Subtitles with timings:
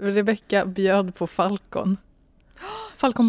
[0.00, 1.96] Rebecka bjöd på Falcon.
[2.96, 3.28] Falcon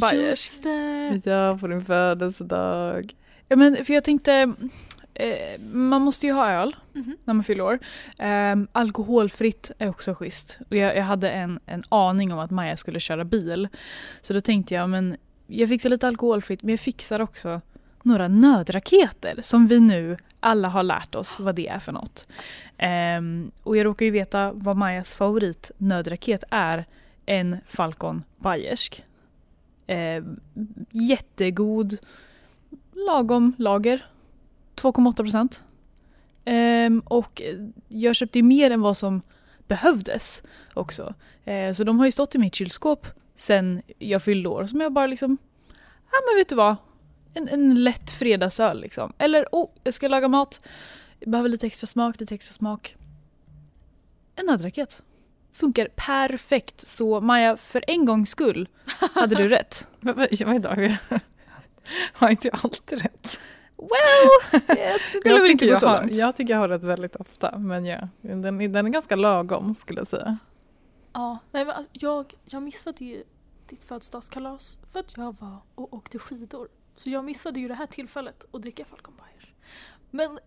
[0.64, 1.22] det!
[1.26, 3.14] Ja, på din födelsedag.
[3.48, 4.54] Ja, men för jag tänkte,
[5.14, 7.18] eh, man måste ju ha öl Mhm.
[7.26, 7.80] när man fyller år.
[8.20, 10.60] Eh, alkoholfritt är också schysst.
[10.70, 13.68] Och jag, jag hade en, en aning om att Maja skulle köra bil.
[14.22, 17.62] Så då tänkte jag, men jag fixar lite alkoholfritt men jag fixar också
[18.04, 22.28] några nödraketer som vi nu alla har lärt oss vad det är för något.
[23.18, 26.86] Um, och jag råkar ju veta vad Majas favorit nödraket är.
[27.26, 29.04] En Falcon Bayersk.
[29.88, 30.40] Ehm,
[30.92, 31.98] jättegod,
[32.94, 34.06] lagom lager.
[34.76, 35.64] 2,8 procent.
[36.46, 37.42] Um, och
[37.88, 39.22] jag köpte ju mer än vad som
[39.68, 40.44] behövdes
[40.74, 41.14] också.
[41.48, 44.66] Uh, så de har ju stått i mitt kylskåp sen jag fyllde år.
[44.66, 45.38] Som jag bara liksom,
[46.12, 46.76] ja men vet du vad?
[47.38, 49.14] En, en lätt fredagsöl liksom.
[49.18, 50.62] Eller, oh, jag ska laga mat.
[51.20, 52.96] Jag behöver lite extra smak, lite extra smak.
[54.36, 55.04] En nödraket.
[55.52, 56.88] Funkar perfekt.
[56.88, 58.68] Så Maja, för en gångs skull
[59.14, 59.88] hade du rätt.
[60.00, 61.00] Men vad vad är det?
[62.14, 63.40] Har inte jag alltid rätt?
[63.78, 66.16] Well, jag skulle väl inte tycker gå jag så har, långt.
[66.16, 69.76] jag tycker jag har rätt väldigt ofta, men ja, den, är- den är ganska lagom
[69.76, 70.38] skulle jag säga.
[71.14, 73.24] Ja, nej, men alltså, jag, jag missade ju
[73.70, 76.68] ditt födelsedagskalas för att jag var och åkte skidor.
[76.98, 79.54] Så jag missade ju det här tillfället att dricka Falcon Bayers.
[80.12, 80.40] Men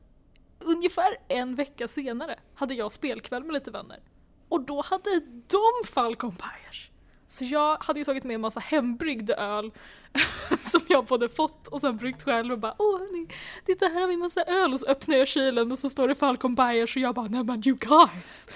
[0.59, 4.01] ungefär en vecka senare hade jag spelkväll med lite vänner.
[4.49, 6.91] Och då hade de Falcon Bayers.
[7.27, 9.73] Så jag hade ju tagit med en massa hembryggd öl
[10.61, 13.29] som jag både fått och sen bryggt själv och bara åh hörni,
[13.67, 16.09] titta här har vi en massa öl och så öppnar jag kylen och så står
[16.09, 18.49] det Falcon Bayers och jag bara nej men you guys,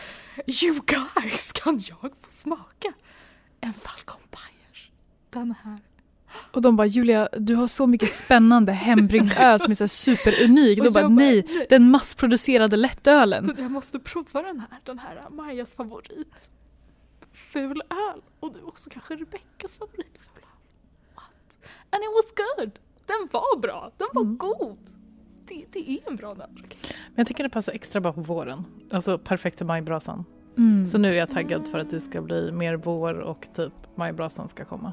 [0.63, 2.93] you guys kan jag få smaka
[3.61, 4.91] en Falcon Bayers?
[5.31, 5.94] Den här.
[6.53, 10.79] Och de bara Julia, du har så mycket spännande hembryggd öl som är så superunik.
[10.79, 13.55] Och Då bara nej, den massproducerade lättölen.
[13.59, 16.51] Jag måste prova den här, den här Majas favorit.
[17.33, 18.23] Ful öl.
[18.41, 20.49] Och du också kanske Rebeckas favorit ful öl.
[21.15, 21.69] What?
[21.91, 22.73] And it was good!
[23.07, 24.37] Den var bra, den var Mm.
[24.37, 24.79] god.
[25.49, 26.79] Det, det är en bra nödraket.
[26.83, 28.65] Men jag tycker det passar extra bra på våren.
[28.91, 30.25] Alltså perfekt till majbrasan.
[30.59, 30.87] Mm.
[30.87, 34.49] Så nu är jag taggad för att det ska bli mer vår och typ majbrasan
[34.49, 34.93] ska komma.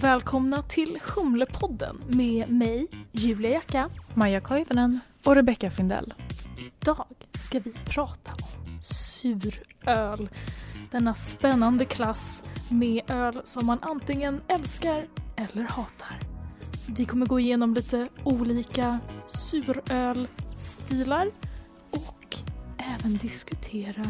[0.00, 3.90] Och välkomna till Humlepodden med mig, Julia Jacka.
[4.14, 5.00] Maja Koivunen.
[5.24, 6.14] Och Rebecca Findell.
[6.58, 7.06] Idag
[7.38, 10.28] ska vi prata om suröl.
[10.90, 15.06] Denna spännande klass med öl som man antingen älskar
[15.36, 16.18] eller hatar.
[16.86, 21.30] Vi kommer gå igenom lite olika surölstilar
[21.90, 22.36] och
[22.78, 24.04] även diskutera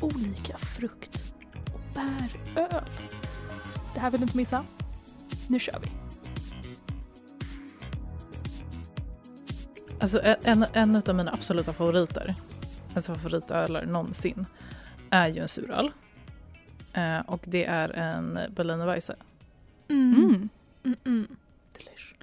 [0.00, 1.32] olika frukt
[1.74, 2.84] och bäröl.
[3.94, 4.64] Det här vill du inte missa.
[5.52, 5.90] Nu kör vi!
[10.00, 12.34] Alltså en, en av mina absoluta favoriter,
[12.94, 14.46] alltså favoritöler någonsin,
[15.10, 15.90] är ju en suröl.
[16.92, 19.16] Eh, och det är en Berliner Weisse.
[19.88, 20.48] Mm.
[20.84, 21.36] Mm, mm.
[21.72, 22.14] Delish.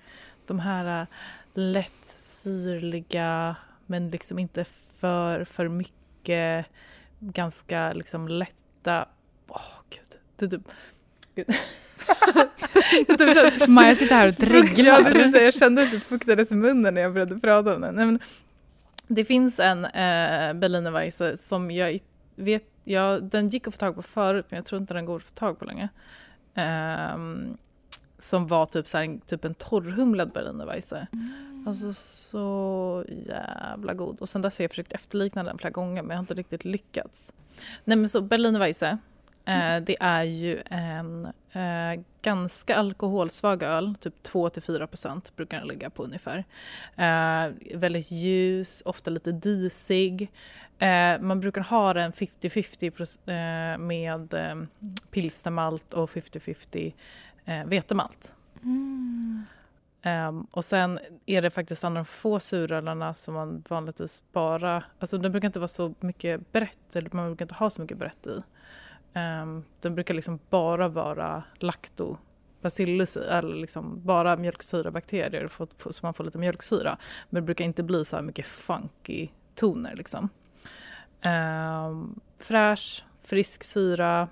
[0.45, 1.07] De här äh,
[1.53, 4.63] lätt syrliga men liksom inte
[5.00, 6.66] för, för mycket,
[7.19, 9.07] ganska liksom lätta.
[9.47, 10.19] Åh gud.
[10.35, 10.68] Det är typ...
[11.35, 11.47] Gud.
[13.59, 15.11] Typ Maja sitter här och Ja, dreglar.
[15.13, 17.95] typ här, jag kände att det fuktades i munnen när jag började prata om den.
[17.95, 18.19] Men
[19.07, 21.99] det finns en eh, Berliner Weisse som jag
[22.35, 25.15] vet, ja, den gick att få tag på förut men jag tror inte den går
[25.15, 25.89] att få tag på längre.
[26.55, 27.57] Ehm,
[28.17, 31.07] som var typ, så här, en- typ en torrhumlad Berliner Weisse.
[31.67, 34.19] Alltså så jävla god.
[34.21, 36.65] Och sen dess har jag försökt efterlikna den flera gånger men jag har inte riktigt
[36.65, 37.33] lyckats.
[37.83, 38.59] Nej men så Berliner
[39.45, 46.03] Eh, det är ju en eh, ganska alkoholsvag öl, typ 2-4% brukar den ligga på
[46.03, 46.44] ungefär.
[46.95, 50.31] Eh, väldigt ljus, ofta lite disig.
[50.79, 54.55] Eh, man brukar ha den 50-50 proc- eh, med eh,
[55.11, 56.94] pilsnermalt och 50-50
[57.45, 58.33] eh, vetemalt.
[58.63, 59.45] Mm.
[60.01, 64.83] Ehm, och sen är det faktiskt en av de få surölarna som man vanligtvis bara...
[65.00, 67.97] Alltså den brukar inte vara så mycket brett, eller man brukar inte ha så mycket
[67.97, 68.41] brett i.
[69.13, 75.91] Ehm, um, den brukar liksom bara vara lactobacillus i, eller liksom bara mjölksyrabakterier för, för,
[75.91, 76.97] så man får lite mjölksyra.
[77.29, 80.29] Men det brukar inte bli så här mycket funky toner liksom.
[81.25, 84.27] Um, fräsch, frisk syra,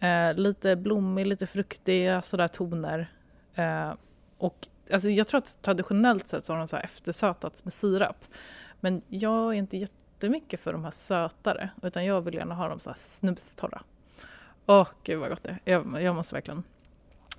[0.00, 3.12] eh, lite blommig, lite fruktiga sådär toner.
[3.54, 3.92] Eh,
[4.38, 8.24] och alltså jag tror att traditionellt sett så har de så här eftersötats med sirap.
[8.80, 9.76] Men jag är inte
[10.20, 13.82] jättemycket för de här sötare, utan jag vill gärna ha dem så här snustorra.
[14.66, 15.72] Åh, gud vad gott det är.
[15.72, 16.62] Jag, jag måste verkligen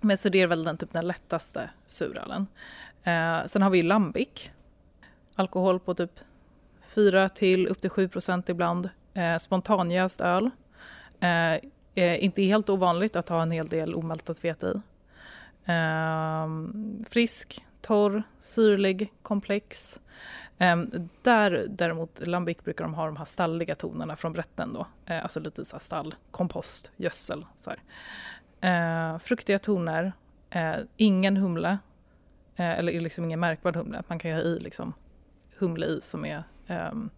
[0.01, 2.47] Men så det är väl den, typ den lättaste surölen.
[3.03, 4.51] Eh, sen har vi Lambic.
[5.35, 6.19] Alkohol på typ
[6.81, 8.89] 4 till upp till 7 procent ibland.
[9.13, 10.49] Eh, spontanjäst öl.
[11.19, 11.53] Eh,
[11.95, 14.81] eh, inte helt ovanligt att ha en hel del omältat vete i.
[15.71, 16.47] Eh,
[17.09, 19.99] frisk, torr, syrlig, komplex.
[20.61, 24.87] Ehm, där däremot, Lambic brukar de ha de här stalliga tonerna från Brätten då.
[25.05, 27.45] Eh, alltså lite så här stall, kompost, gödsel.
[27.57, 29.13] Så här.
[29.13, 30.13] Eh, fruktiga toner,
[30.49, 31.77] eh, ingen humle.
[32.55, 34.03] eller liksom ingen märkbar humle.
[34.07, 34.93] Man kan ju ha i liksom
[35.57, 37.09] humle i som är um,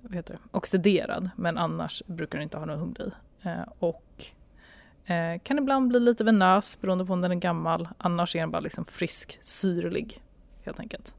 [0.00, 3.10] vad heter det, oxiderad men annars brukar den inte ha någon humle i.
[3.78, 4.24] Och
[5.42, 7.88] kan ibland bli lite venös beroende på om den är gammal.
[7.98, 10.22] Annars är den bara liksom frisk, syrlig
[10.64, 11.14] helt enkelt.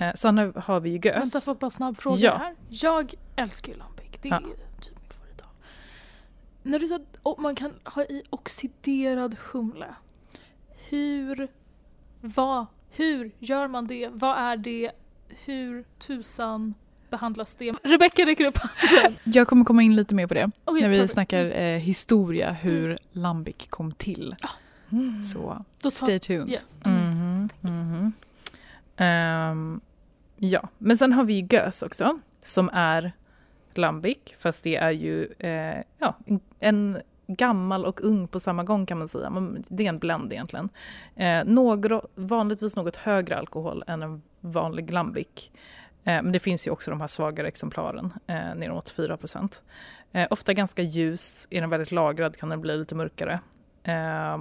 [0.00, 1.20] Uh, sen har vi ju gös.
[1.20, 2.36] Vänta, får bara snabb fråga ja.
[2.36, 2.54] här.
[2.68, 4.06] Jag älskar ju Lambic.
[4.22, 4.40] Det är ja.
[4.80, 5.46] typ min favoritöl.
[6.62, 9.94] När du sa att man kan ha i oxiderad humle.
[10.88, 11.48] Hur,
[12.20, 14.08] vad, hur gör man det?
[14.12, 14.92] Vad är det?
[15.28, 16.74] hur tusan
[17.10, 17.72] behandlas det?
[17.82, 19.18] Rebecka räcker upp handen.
[19.24, 21.12] Jag kommer komma in lite mer på det okay, när vi perfect.
[21.12, 22.98] snackar eh, historia, hur mm.
[23.12, 24.36] Lambic kom till.
[24.92, 25.24] Mm.
[25.24, 26.50] Så stay tuned.
[26.50, 28.12] Yes, mm -hmm,
[28.98, 29.80] um,
[30.36, 33.12] ja, men sen har vi gös också som är
[33.74, 36.14] Lambic fast det är ju eh, ja,
[36.60, 39.32] en gammal och ung på samma gång kan man säga.
[39.68, 40.68] Det är en blend egentligen.
[41.16, 45.50] Eh, några, vanligtvis något högre alkohol än en vanlig lambic.
[46.04, 49.18] Eh, men det finns ju också de här svagare exemplaren, eh, neråt 4
[50.12, 53.40] eh, Ofta ganska ljus, är den väldigt lagrad kan den bli lite mörkare.
[53.82, 54.38] Eh,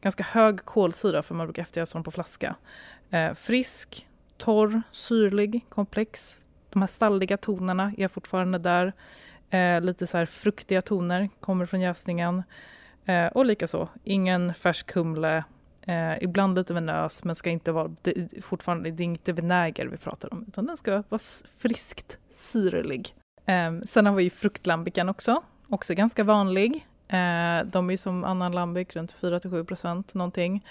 [0.00, 2.56] ganska hög kolsyra för man brukar eftergöra sån på flaska.
[3.10, 6.38] Eh, frisk, torr, syrlig, komplex.
[6.70, 8.92] De här stalliga tonerna är fortfarande där.
[9.50, 12.42] Eh, lite så här fruktiga toner kommer från jäsningen.
[13.04, 15.44] Eh, och likaså, ingen färsk humle.
[15.82, 19.96] Eh, ibland lite venös, men ska inte vara, det, fortfarande, det är inte vinäger vi
[19.96, 21.20] pratar om, utan den ska vara
[21.58, 23.14] friskt syrlig.
[23.46, 26.86] Eh, sen har vi fruktlambican också, också ganska vanlig.
[27.08, 30.64] Eh, de är som annan lambic, runt 4-7 procent någonting.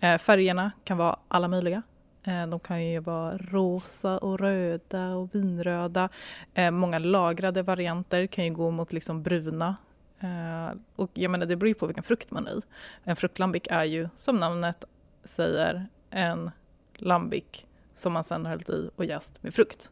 [0.00, 1.82] Eh, färgerna kan vara alla möjliga.
[2.26, 6.08] Eh, de kan ju vara rosa och röda och vinröda.
[6.54, 9.76] Eh, många lagrade varianter kan ju gå mot liksom bruna.
[10.20, 12.60] Eh, och jag menar, det beror ju på vilken frukt man är i.
[13.04, 14.84] En fruktlambic är ju, som namnet
[15.24, 16.50] säger, en
[16.94, 19.90] lambic som man sen har hällt i och jäst med frukt.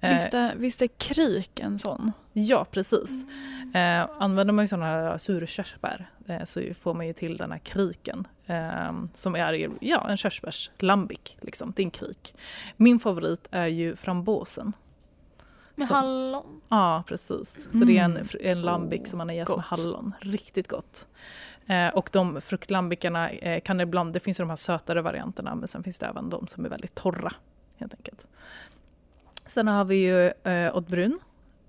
[0.00, 2.12] Visst är, visst är krik en sån?
[2.32, 3.24] Ja, precis.
[3.74, 7.58] Eh, använder man ju sådana här surkörsbär eh, så får man ju till den här
[7.58, 11.36] kriken eh, som är ja, en körsbärslambic.
[11.40, 11.72] Liksom.
[11.76, 12.34] Det är en krik.
[12.76, 14.72] Min favorit är ju frambosen.
[15.74, 16.60] Med så, hallon?
[16.68, 17.68] Ja, precis.
[17.70, 17.88] Så mm.
[17.88, 18.26] det är en, mm.
[18.40, 20.14] en lambic oh, som man har jäst med hallon.
[20.20, 21.08] Riktigt gott.
[21.66, 25.68] Eh, och de fruktlambicarna eh, kan ibland, det finns ju de här sötare varianterna men
[25.68, 27.32] sen finns det även de som är väldigt torra
[27.76, 28.26] helt enkelt.
[29.46, 31.18] Sen har vi ju eh, Brun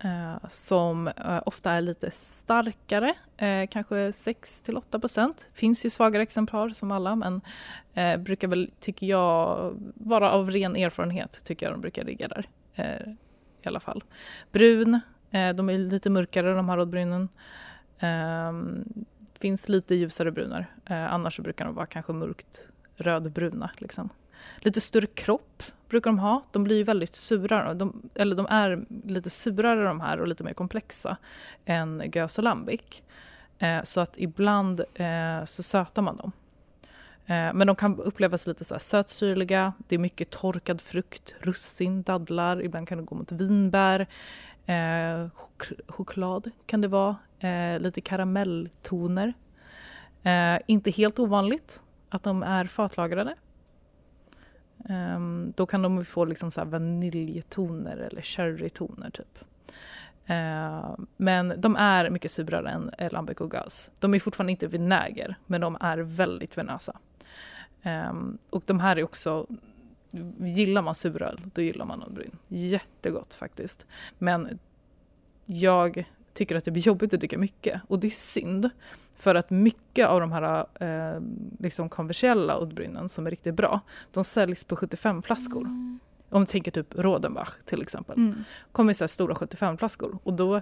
[0.04, 5.50] eh, som eh, ofta är lite starkare, eh, kanske 6 8 procent.
[5.54, 7.42] Finns ju svagare exemplar som alla men
[7.94, 12.50] eh, brukar väl, tycker jag, vara av ren erfarenhet tycker jag de brukar ligga där
[12.76, 13.12] eh,
[13.62, 14.04] i alla fall.
[14.52, 15.00] Brun,
[15.32, 17.30] eh, de är lite mörkare de här rådbrunen.
[18.00, 18.84] Ehm,
[19.40, 24.10] finns lite ljusare brunor, eh, annars så brukar de vara kanske mörkt rödbruna liksom.
[24.60, 26.44] Lite större kropp brukar de ha.
[26.52, 30.44] De blir ju väldigt sura, de, eller de är lite surare de här och lite
[30.44, 31.18] mer komplexa
[31.66, 33.04] än gös och lambic.
[33.60, 36.32] Eh, så att ibland eh, så sötar man dem.
[37.26, 42.04] Eh, men de kan upplevas lite så här sötsyrliga, det är mycket torkad frukt, russin,
[42.04, 44.08] dadlar, ibland kan det gå mot vinbär.
[44.66, 49.34] Eh, chok choklad kan det vara, eh, lite karamelltoner.
[50.24, 53.36] Eh, inte helt ovanligt att de är fatlagrade.
[54.90, 59.40] Um, då kan de få liksom så vaniljtoner eller cherrytoner typ.
[60.30, 63.92] Uh, men de är mycket surare än lambic och gas.
[64.00, 67.00] De är fortfarande inte vinäger, men de är väldigt venösa.
[67.84, 69.48] Um, och de här är också,
[70.40, 72.38] gillar man suröl, då gillar man Oddbryn.
[72.48, 73.88] Jättegott faktiskt.
[74.18, 74.60] Men
[75.46, 76.06] jag
[76.38, 78.70] tycker att det blir jobbigt att dricka mycket och det är synd.
[79.18, 81.22] För att mycket av de här eh,
[81.60, 85.62] liksom kommersiella Oddbrynen som är riktigt bra, de säljs på 75-flaskor.
[85.62, 86.00] Mm.
[86.30, 88.16] Om du tänker typ Rodenbach till exempel.
[88.18, 88.44] Mm.
[88.72, 90.62] kommer så stora 75-flaskor och då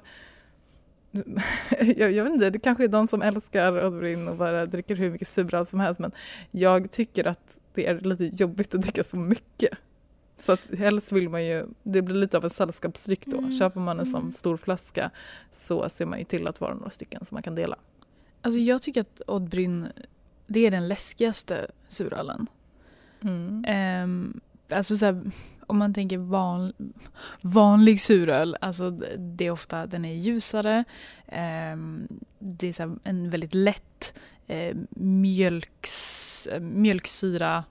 [1.97, 5.11] jag, jag, vet inte, det kanske är de som älskar Oddbryn och bara dricker hur
[5.11, 6.11] mycket suröl som helst men
[6.51, 9.77] jag tycker att det är lite jobbigt att dricka så mycket.
[10.35, 13.37] Så att helst vill man ju, det blir lite av en sällskapsdryck då.
[13.37, 13.51] Mm.
[13.51, 14.31] Köper man en sån mm.
[14.31, 15.11] stor flaska
[15.51, 17.75] så ser man ju till att vara några stycken som man kan dela.
[18.41, 19.87] Alltså jag tycker att Oddbryn
[20.47, 22.47] det är den läskigaste surölen.
[23.21, 23.65] Mm.
[23.67, 24.39] Ehm,
[24.69, 25.21] alltså så här,
[25.67, 26.73] om man tänker van,
[27.41, 30.83] vanlig suröl, alltså det är ofta, den är ljusare,
[31.27, 32.07] ehm,
[32.39, 34.13] det är en väldigt lätt
[34.47, 37.63] eh, mjölks, eh, mjölksyra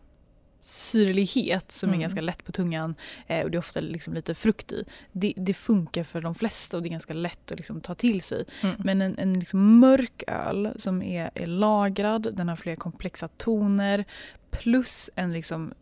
[0.66, 2.00] syrlighet som är Mm.
[2.00, 2.94] ganska lätt på tungan
[3.26, 4.84] eh, och det är ofta liksom lite frukt i.
[5.12, 8.22] Det, det funkar för de flesta och det är ganska lätt att liksom ta till
[8.22, 8.44] sig.
[8.62, 8.76] Mm.
[8.78, 14.04] Men en, en liksom mörk öl som är, är lagrad, den har fler komplexa toner
[14.50, 15.72] plus en liksom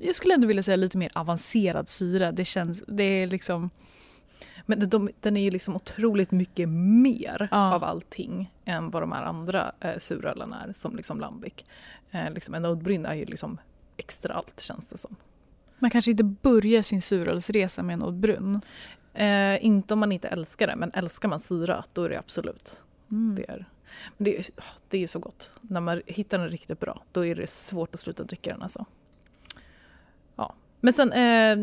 [0.00, 2.32] jag skulle ändå vilja säga lite mer avancerad syra.
[2.32, 3.70] Det känns, det är liksom,
[4.66, 7.74] Men de, de, den är ju liksom otroligt mycket mer Ja.
[7.74, 11.52] av allting än vad de här andra eh, surölarna är, som liksom Lambic.
[12.10, 13.58] Eh, liksom, en Oud Bryn är ju liksom
[14.04, 15.16] extra allt känns det som.
[15.78, 18.60] man kanske inte börjar sin surölsresa med en Brunn.
[19.14, 22.82] Eh, inte om man inte älskar det, men älskar man syra då är det absolut
[23.10, 23.34] Mm.
[23.34, 23.50] det.
[23.50, 23.66] Är.
[24.16, 24.44] Men det, är,
[24.88, 25.54] det är så gott.
[25.60, 28.84] När man hittar den riktigt bra, då är det svårt att sluta dricka den alltså.
[30.36, 30.54] Ja.
[30.80, 31.56] Men sen, eh,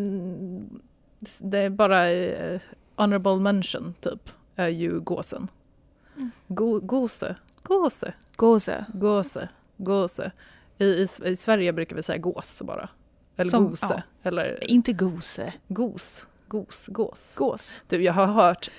[1.42, 2.62] det är bara eh,
[2.96, 5.48] honorable mention typ, är ju gåsen.
[6.16, 6.32] Mm.
[6.48, 8.86] Go, gose, gose, Gåse.
[8.94, 10.32] gåse, gåse.
[10.80, 12.90] I, i, I Sverige brukar vi säga gås bara.
[13.38, 13.88] Eller Som- gose.
[14.24, 14.30] ja.
[14.30, 15.54] Eller Inte gose.
[15.68, 17.36] gos, gos, gås.
[17.38, 17.72] Gås.
[17.88, 18.70] Du, jag har hört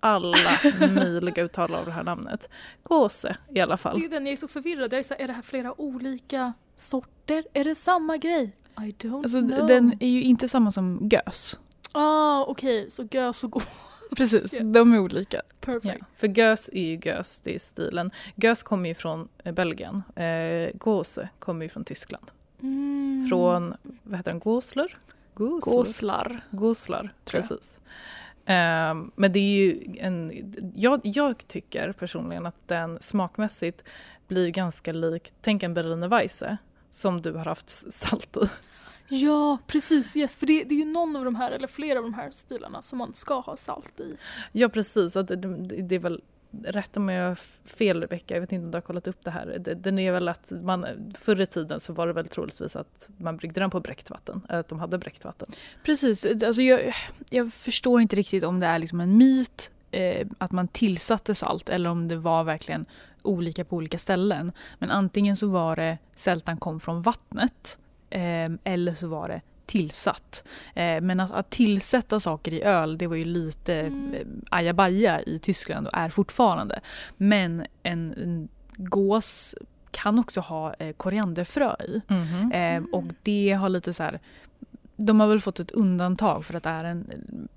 [0.00, 0.36] alla
[0.94, 2.50] möjliga uttal av det här namnet.
[2.82, 4.04] Gåse i alla Det fall.
[4.04, 4.92] är den jag är så förvirrad.
[4.92, 7.44] Jag är, så här, är det här flera olika sorter?
[7.52, 8.52] Är det samma grej?
[8.78, 9.66] I don't Alltså, know.
[9.66, 11.58] den är ju inte samma som gös.
[11.92, 12.90] Ah, okej.
[12.90, 13.62] Så gös och gås.
[14.16, 14.62] Precis, Yes.
[14.64, 15.36] de är olika.
[15.36, 16.04] Ja, Perfect.
[16.16, 18.10] för gös är ju gös, det är stilen.
[18.36, 20.02] Gös kommer ju från eh, Belgien.
[20.16, 22.30] Eh, gåse kommer ju från Tyskland.
[22.62, 23.26] Mm.
[23.28, 24.96] Från, vad heter den, Gosler?
[25.34, 26.40] Gosler?
[26.50, 27.02] Gåslar.
[27.02, 27.32] Jag.
[27.32, 27.80] precis.
[28.46, 30.32] Ehm, men det är ju en...
[30.76, 33.84] Jag, jag tycker personligen att den smakmässigt
[34.28, 36.56] blir ganska lik, tänk en Berliner Weisse
[36.90, 38.40] som du har haft salt i.
[39.08, 40.16] Ja, precis.
[40.16, 40.36] Yes.
[40.36, 42.82] För det, det är ju någon av de här, eller flera av de här stilarna
[42.82, 44.16] som man ska ha salt i.
[44.52, 45.36] Ja precis, att det,
[45.82, 46.22] det, är väl
[46.64, 49.30] Rätta mig om jag fel Rebecka, jag vet inte om du har kollat upp det
[49.30, 49.58] här.
[49.58, 50.86] Den är väl att man,
[51.18, 54.40] förr i tiden så var det väl troligtvis att man bryggde den på bräckt vatten,
[54.48, 55.48] att de hade bräckt vatten.
[55.82, 56.94] Precis, alltså jag,
[57.30, 61.68] jag förstår inte riktigt om det är liksom en myt eh, att man tillsatte salt
[61.68, 62.86] eller om det var verkligen
[63.22, 64.52] olika på olika ställen.
[64.78, 67.78] Men antingen så var det sältan kom från vattnet
[68.64, 70.44] eller så var det tillsatt.
[70.74, 74.14] Eh, men att, att tillsätta saker i öl det var ju lite Mm.
[74.14, 76.80] eh, ajabaja i Tyskland och är fortfarande.
[77.16, 79.54] Men en, en gås
[79.90, 82.02] kan också ha eh, korianderfrö i.
[82.52, 84.20] Eh, och det har lite så här,
[84.96, 87.48] de har väl fått ett undantag för att det är en,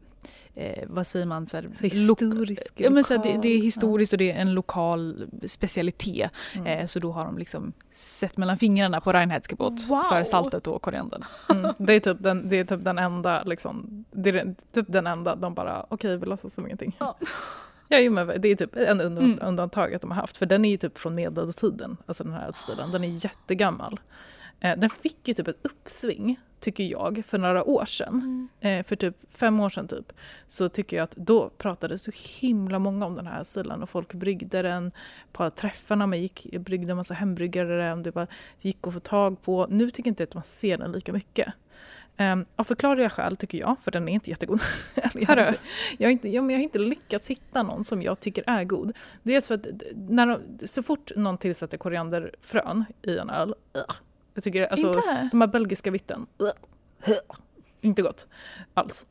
[0.56, 3.58] eh, vad säger man, så här, Så historisk, Ja, men så här, det, det är
[3.62, 6.32] historiskt och det är en lokal specialitet.
[6.56, 6.66] ja.
[6.66, 10.04] Eh, så då har de liksom sett mellan fingrarna på Reinheitsgebot Wow.
[10.04, 11.24] för saltet och koriandern.
[11.50, 11.74] Mm.
[11.78, 15.36] Det, är typ den, det är typ den enda, liksom, det är typ den enda
[15.36, 16.96] de bara, okej vi låtsas som ingenting.
[17.00, 17.18] Ja.
[17.88, 19.40] Ja, jo, men det är typ en Mm.
[19.42, 22.92] undantaget de har haft, för den är ju typ från medeltiden, alltså den här stilen,
[22.92, 24.00] den är jättegammal.
[24.60, 28.50] Eh, den fick ju typ ett uppsving, tycker jag, för några år sedan.
[28.60, 30.14] Eh, för typ fem år sedan typ,
[30.48, 34.14] så tycker jag att då pratades så himla många om den här stilen och folk
[34.14, 34.92] bryggde den
[35.32, 38.28] på träffarna man gick, bryggde en massa hembryggare den, det bara
[38.60, 39.68] gick att få tag på.
[39.70, 41.54] Nu tycker jag inte att man ser den lika mycket.
[42.18, 44.62] Um, av förklarliga skäl tycker jag, för den är inte jättegod.
[45.14, 45.60] Jag, har inte,
[45.98, 48.64] jag, har inte, ja, men jag har inte lyckats hitta någon som jag tycker är
[48.64, 48.98] god.
[49.24, 53.56] Dels för att när de, så fort någon tillsätter korianderfrön i en öl,
[54.34, 55.30] jag tycker alltså, Inte?
[55.32, 56.28] de här belgiska vitten,
[57.82, 58.28] inte gott
[58.74, 59.06] alls.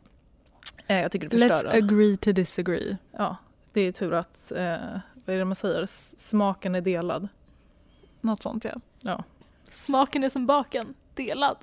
[0.86, 2.96] Eh, jag tycker det förstör Let's agree to disagree.
[3.12, 3.36] Ja,
[3.72, 4.76] det är tur att, eh,
[5.14, 5.86] vad är det man säger,
[6.16, 7.28] smaken är delad.
[8.20, 8.66] Något sånt
[9.00, 9.24] ja.
[9.68, 11.56] Smaken är som baken, delad.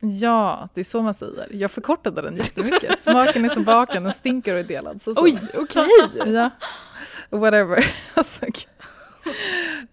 [0.00, 1.48] Ja, det är så man säger.
[1.50, 2.98] Jag förkortade den jättemycket.
[2.98, 5.02] Smaken är som baken, den stinker och är delad.
[5.02, 5.24] Så, så.
[5.24, 5.88] Oj, okej!
[6.26, 6.50] Ja,
[7.30, 7.84] whatever.
[8.14, 8.46] Alltså,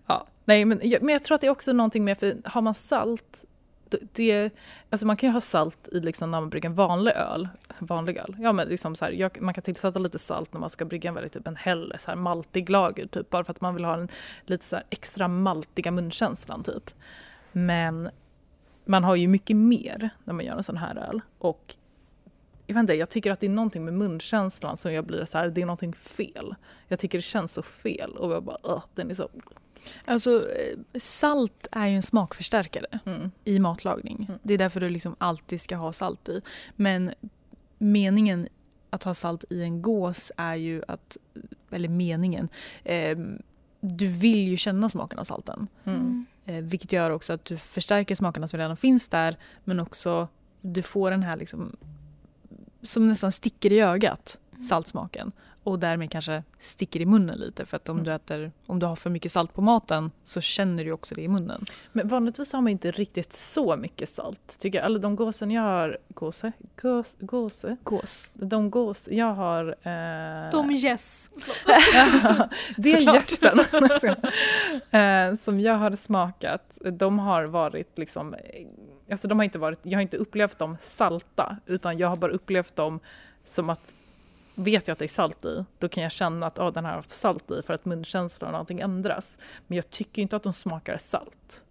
[0.08, 0.28] ja.
[0.46, 2.74] Nej, men jag, men jag tror att det är också någonting med, för har man
[2.74, 3.46] salt,
[4.14, 4.50] det-
[4.90, 7.48] alltså man kan ju ha salt i liksom när man brygger en vanlig öl.
[7.80, 8.36] Vanlig öl.
[8.40, 11.08] Ja, men liksom så här, jag, man kan tillsätta lite salt när man ska brygga
[11.08, 13.86] en väldigt typ en helle, så här maltig lager, typ, bara för att man vill
[13.86, 14.08] ha en
[14.46, 16.64] lite så här extra maltiga munkänslan.
[16.64, 16.90] Typ.
[17.52, 18.10] Men
[18.86, 21.22] man har ju mycket mer när man gör en sån här öl.
[21.38, 21.76] Och
[22.68, 25.38] jag, vet inte, jag tycker att det är någonting med munkänslan som jag blir så
[25.38, 26.56] här, det är någonting fel.
[26.88, 29.30] Jag tycker det känns så fel och jag bara, den är så...
[30.06, 33.32] Alltså eh, salt är ju en smakförstärkare Mm.
[33.44, 34.26] i matlagning.
[34.30, 34.40] Mm.
[34.44, 36.42] Det är därför du liksom alltid ska ha salt i.
[36.76, 37.14] Men
[37.78, 38.48] meningen
[38.90, 41.18] att ha salt i en gås är ju att,
[41.72, 42.50] eller meningen,
[42.84, 43.42] ehm,
[43.80, 45.68] du vill ju känna smaken av salten.
[45.84, 46.26] Mm.
[46.46, 50.28] Eh, vilket gör också att du förstärker smakerna som redan finns där men också
[50.62, 51.76] du får den här liksom
[52.82, 55.32] som nästan sticker i ögat, saltsmaken.
[55.64, 58.06] Och därmed kanske sticker i munnen lite för att om, Mm.
[58.06, 61.22] du äter, om du har för mycket salt på maten så känner du också det
[61.22, 61.66] i munnen.
[61.92, 64.58] Men vanligtvis har man inte riktigt så mycket salt.
[64.60, 64.86] Tycker jag.
[64.86, 65.98] Alla de gåsen jag har...
[66.10, 66.52] Gåse?
[66.82, 67.78] Gås, gåse?
[67.84, 68.32] Gås.
[68.34, 69.66] De gås jag har...
[69.68, 71.30] Eh, De yes.
[72.78, 73.60] det är gästen.
[75.02, 78.36] eh, som jag har smakat, de har varit liksom...
[79.12, 82.32] Alltså de har inte varit, jag har inte upplevt dem salta, utan jag har bara
[82.32, 83.00] upplevt dem
[83.46, 83.94] som att
[84.56, 86.92] vet jag att det är salt i, då kan jag känna att oh, den här
[86.92, 89.40] har haft salt i för att munkänslan och allting ändras.
[89.68, 91.64] Men jag tycker inte att de smakar salt.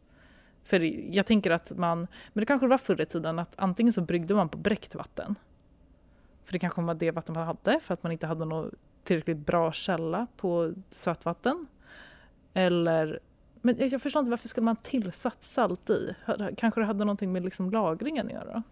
[0.64, 0.80] För
[1.16, 1.98] jag tänker att man,
[2.32, 5.34] men det kanske var förr i tiden att antingen så bryggde man på bräckt vatten.
[6.44, 9.36] För det kanske var det vatten man hade för att man inte hade någon tillräckligt
[9.36, 11.66] bra källa på sötvatten.
[12.54, 13.20] Eller,
[13.60, 16.14] men jag jag förstår inte varför skulle man tillsatt salt i?
[16.56, 18.62] Kanske det hade någonting med liksom lagringen att göra?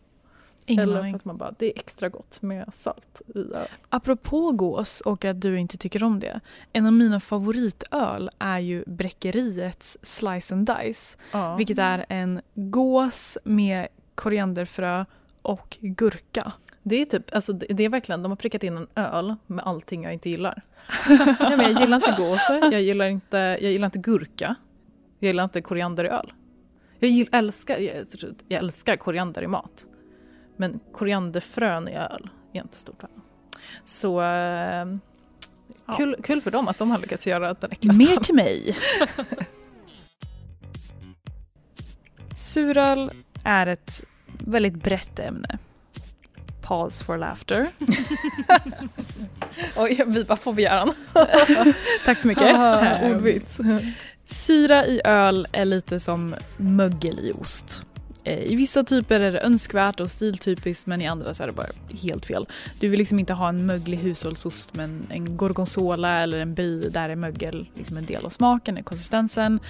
[0.68, 1.12] Ingen Eller aning.
[1.12, 3.68] för att man bara, det är extra gott med salt i öl.
[3.88, 6.40] Apropå gås och att du inte tycker om det.
[6.72, 11.18] En av mina favoritöl är ju Bräckeriets Slice and Dice.
[11.32, 11.56] Ja.
[11.56, 15.04] Vilket är en gås med korianderfrö
[15.42, 16.52] och gurka.
[16.82, 20.02] Det är typ, alltså det är verkligen, de har prickat in en öl med allting
[20.02, 20.62] jag inte gillar.
[21.40, 24.54] Nej, men jag gillar inte gåse, jag gillar inte, jag gillar inte gurka,
[25.18, 26.32] jag gillar inte koriander i öl.
[26.98, 28.06] Jag gill, älskar, jag,
[28.48, 29.86] jag älskar koriander i mat.
[30.58, 33.10] Men korianderfrön i öl är inte stort fan.
[33.84, 34.86] Så eh,
[35.86, 35.94] Ja.
[35.96, 38.04] kul, kul för dem att de har lyckats göra den äckligaste.
[38.04, 38.76] Mer till mig.
[42.36, 43.10] Suröl
[43.44, 44.02] är ett
[44.38, 45.58] väldigt brett ämne.
[46.62, 47.66] Pause for laughter.
[49.76, 50.92] Oj, vi bara på begäran.
[52.04, 52.56] Tack så mycket.
[53.02, 53.60] Ordvits.
[54.24, 57.82] Syra i öl är lite som mögel i ost.
[58.28, 61.52] Eh, I vissa typer är det önskvärt och stiltypiskt men i andra så är det
[61.52, 61.66] bara
[62.02, 62.46] helt fel.
[62.80, 67.08] Du vill liksom inte ha en möglig hushållsost men en gorgonzola eller en brie där
[67.08, 69.60] är mögel liksom en del av smaken, konsistensen.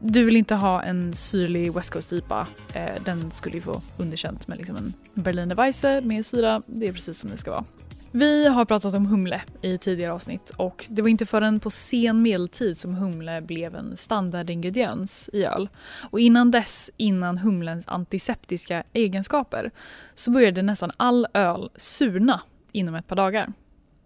[0.00, 2.46] Du vill inte ha en syrlig West Coast IPA.
[2.74, 6.62] Eh, den skulle ju få underkänt med liksom en Berliner Weisse med syra.
[6.66, 7.64] Det är precis som det ska vara.
[8.12, 12.22] Vi har pratat om humle i tidigare avsnitt och det var inte förrän på sen
[12.22, 15.68] medeltid som humle blev en standardingrediens i öl.
[16.10, 19.70] Och innan dess, innan humlens antiseptiska egenskaper,
[20.14, 22.40] så började nästan all öl surna
[22.72, 23.52] inom ett par dagar.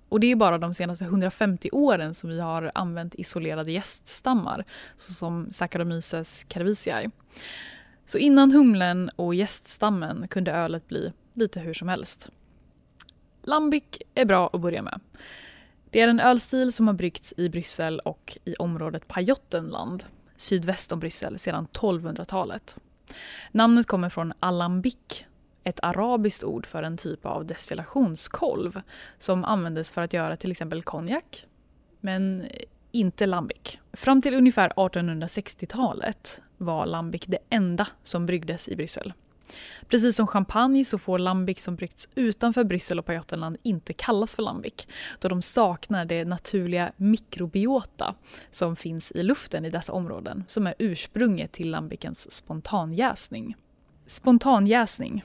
[0.09, 4.65] Och det är bara de senaste 150 åren som vi har använt isolerade gäststammar
[4.97, 7.11] såsom Saccharomyces cerevisiae.
[8.07, 12.31] Så innan humlen och gäststammen kunde ölet bli lite hur som helst.
[13.43, 15.01] Lambic är bra att börja med.
[15.91, 20.05] Det är en ölstil som har bryggts i Bryssel och i området Pajottenland,
[20.37, 22.77] sydväst om Bryssel, sedan 1200-talet.
[23.53, 25.25] Namnet kommer från alambic,
[25.65, 28.81] ett arabiskt ord för en typ av destillationskolv
[29.19, 31.47] som användes för att göra till exempel konjak,
[32.01, 32.47] men
[32.91, 33.79] inte lambic.
[33.93, 39.13] Fram till ungefär 1860-talet var lambic det enda som bryggdes i Bryssel.
[39.89, 44.43] Precis som champagne så får lambic som bryggts utanför Bryssel och Pajottenland inte kallas för
[44.43, 44.87] lambic
[45.19, 48.15] då de saknar det naturliga mikrobiota
[48.51, 53.57] som finns i luften i dessa områden som är ursprunget till lambicens spontanjäsning.
[54.07, 55.25] Spontanjäsning,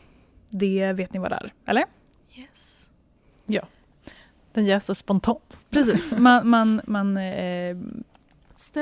[0.50, 1.86] det vet ni vad det är, eller?
[2.38, 2.84] Yes.
[4.58, 5.64] Den jäser spontant.
[5.70, 7.78] Precis, man, man, man eh,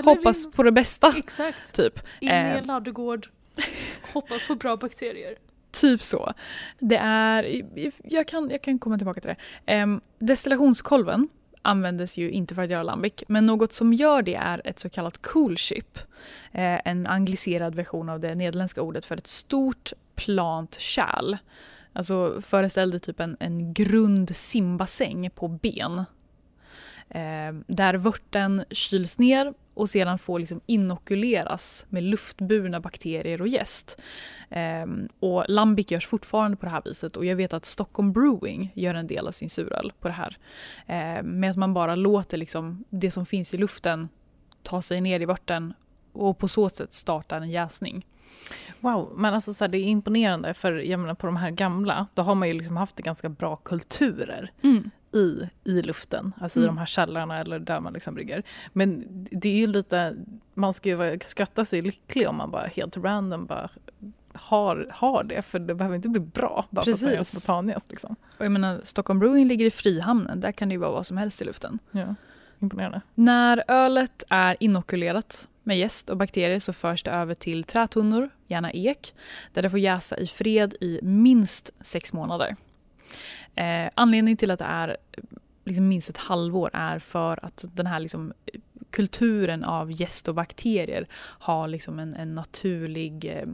[0.05, 1.73] hoppas in, på det bästa, Exakt.
[1.73, 1.99] typ.
[2.19, 2.55] In i Eh.
[2.57, 3.29] en ladugård.
[4.13, 5.35] Hoppas på bra bakterier.
[5.71, 6.33] Typ så.
[6.79, 7.61] Det är,
[8.03, 9.83] jag kan, jag kan komma tillbaka till det.
[9.83, 11.27] Um, destillationskolven
[11.61, 14.89] användes ju inte för att göra lambic, men något som gör det är ett så
[14.89, 15.97] kallat cool ship.
[16.51, 21.37] Eh, en angliserad version av det nederländska ordet för ett stort plant kärl.
[21.93, 25.97] Alltså föreställ dig typ en, en grund simbassäng på ben.
[27.09, 33.97] Eh, där vörten kyls ner och sedan får liksom inokuleras med luftburna bakterier och jäst.
[34.49, 38.71] Ehm, och lambic görs fortfarande på det här viset och jag vet att Stockholm Brewing
[38.75, 40.37] gör en del av sin suröl på det här.
[40.87, 44.09] Ehm, med att man bara låter liksom det som finns i luften
[44.63, 45.73] ta sig ner i vörten
[46.13, 48.05] och på så sätt starta en jäsning.
[48.79, 52.07] Wow, men alltså så här, det är imponerande för jag menar på de här gamla,
[52.13, 54.51] då har man ju liksom haft ganska bra kulturer
[55.15, 56.75] i, i luften, alltså i Mm.
[56.75, 58.43] de här källarna eller där man liksom brygger.
[58.73, 60.15] Men det är ju lite,
[60.53, 63.69] man ska ju skatta sig lycklig om man bara helt random bara
[64.33, 67.41] har, har det, för det behöver inte bli bra bara för att man gör Precis.
[67.43, 67.89] spontanjäst.
[67.89, 68.15] Liksom.
[68.37, 71.17] Och jag menar, Stockholm Brewing ligger i Frihamnen, där kan det ju vara vad som
[71.17, 71.79] helst i luften.
[71.91, 72.15] Ja.
[72.59, 73.01] Imponerande.
[73.15, 78.71] När ölet är inokulerat med jäst och bakterier så förs det över till trätunnor, gärna
[78.71, 79.13] ek,
[79.53, 82.55] där det får jäsa i fred i minst sex månader.
[83.55, 84.97] Eh, anledningen till att det är
[85.65, 88.33] liksom minst ett halvår är för att den här liksom,
[88.89, 93.47] kulturen av jäst och bakterier har liksom en, en naturlig eh,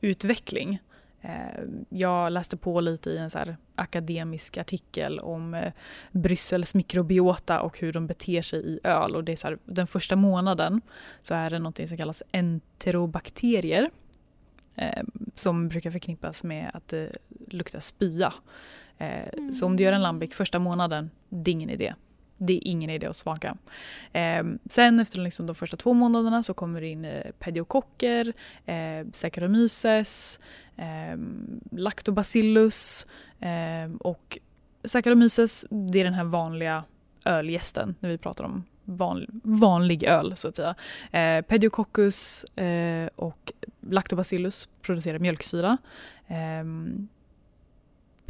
[0.00, 0.78] utveckling.
[1.20, 3.38] Eh, jag läste på lite i en så
[3.74, 5.72] akademisk artikel om eh,
[6.12, 9.16] Bryssels mikrobiota och hur de beter sig i öl.
[9.16, 10.80] Och det är så här, den första månaden
[11.22, 13.90] så är det något som kallas enterobakterier
[14.76, 15.02] eh,
[15.34, 18.32] som brukar förknippas med att eh, det luktar spya.
[19.00, 21.94] Eh, så om du gör en lambic första månaden, det är ingen idé.
[22.36, 23.56] Det är ingen idé att smaka.
[24.12, 28.32] Eh, sen efter liksom de första två månaderna så kommer det in eh, pediokocker,
[28.66, 30.40] eh, Saccharomyces,
[30.76, 31.18] eh,
[31.70, 33.06] Lactobacillus
[33.40, 34.38] eh, och
[34.84, 36.84] Saccharomyces det är den här vanliga
[37.24, 40.74] ölgästen när vi pratar om van, vanlig öl så att säga.
[41.12, 45.78] Eh, Pediococcus eh, och Lactobacillus producerar mjölksyra.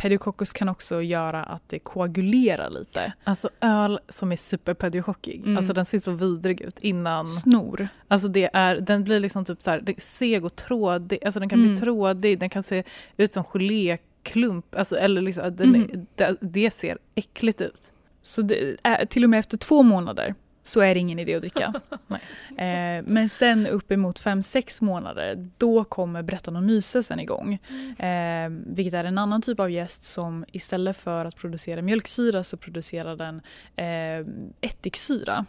[0.00, 3.12] Pediococcus kan också göra att det koagulerar lite.
[3.24, 5.56] Alltså öl som är superpediokockig, mm.
[5.56, 7.26] alltså den ser så vidrig ut innan.
[7.26, 7.88] Snor.
[8.08, 11.58] Alltså det är, den blir liksom typ så här, seg och trådig, alltså den kan
[11.58, 11.70] mm.
[11.70, 12.84] bli trådig, den kan se
[13.16, 16.06] ut som geléklump, alltså, eller liksom, den, mm.
[16.14, 17.92] det, det, ser äckligt ut.
[18.22, 18.76] Så det,
[19.10, 21.74] till och med efter två månader så är det ingen idé att dricka.
[22.48, 27.54] eh, men sen uppemot 5-6 månader, då kommer Brettanomycesen igång.
[27.98, 32.56] Eh, vilket är en annan typ av gäst som istället för att producera mjölksyra så
[32.56, 33.42] producerar den
[33.76, 34.26] eh,
[34.60, 35.46] ättiksyra.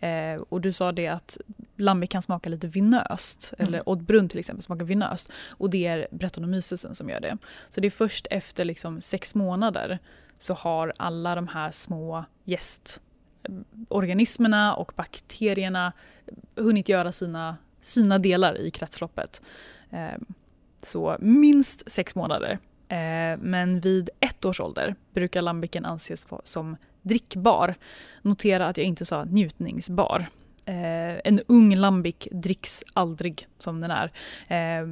[0.00, 1.38] Eh, och du sa det att
[1.76, 3.68] lambic kan smaka lite vinöst, mm.
[3.68, 5.32] eller oddbrunn till exempel smakar vinöst.
[5.48, 7.38] Och det är Brettanomycesen som gör det.
[7.68, 9.98] Så det är först efter liksom sex månader
[10.38, 13.00] så har alla de här små gäst
[13.88, 15.92] organismerna och bakterierna
[16.56, 19.42] hunnit göra sina, sina delar i kretsloppet.
[19.90, 20.24] Ehm,
[20.82, 22.58] så minst sex månader.
[22.88, 27.74] Ehm, men vid ett års ålder brukar lambiken anses som drickbar.
[28.22, 30.26] Notera att jag inte sa njutningsbar.
[30.68, 34.12] Eh, en ung lambic dricks aldrig som den är.
[34.48, 34.88] Eh,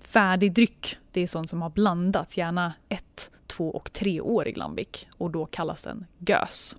[0.00, 5.30] färdig dryck, det är sånt som har blandats, gärna ett, två och treårig lambic och
[5.30, 6.76] då kallas den gös.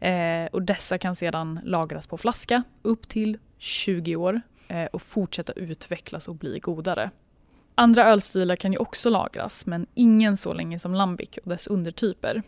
[0.00, 5.52] Eh, och dessa kan sedan lagras på flaska upp till 20 år eh, och fortsätta
[5.52, 7.10] utvecklas och bli godare.
[7.74, 12.42] Andra ölstilar kan ju också lagras men ingen så länge som lambic och dess undertyper.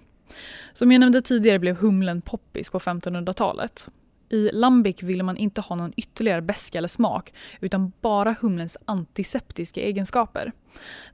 [0.73, 3.89] Som jag nämnde tidigare blev humlen poppis på 1500-talet.
[4.29, 9.81] I lambic ville man inte ha någon ytterligare beska eller smak utan bara humlens antiseptiska
[9.81, 10.53] egenskaper.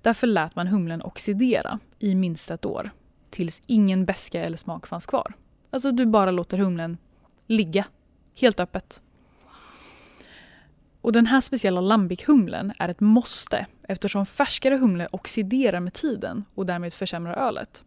[0.03, 2.91] Därför lät man humlen oxidera i minst ett år
[3.31, 5.35] tills ingen beska eller smak fanns kvar.
[5.71, 6.99] Alltså du bara låter humlen
[7.47, 7.85] ligga
[8.35, 9.03] helt öppet.
[11.01, 16.67] Och den här speciella lambic-humlen är ett måste eftersom färskare humle oxiderar med tiden och
[16.67, 17.85] därmed försämrar ölet.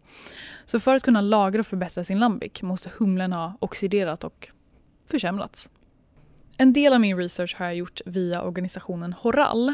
[0.65, 4.50] Så för att kunna lagra och förbättra sin lambic måste humlen ha oxiderat och
[5.12, 5.70] försämrats.
[6.58, 9.74] En del av min research har jag gjort via organisationen Horal,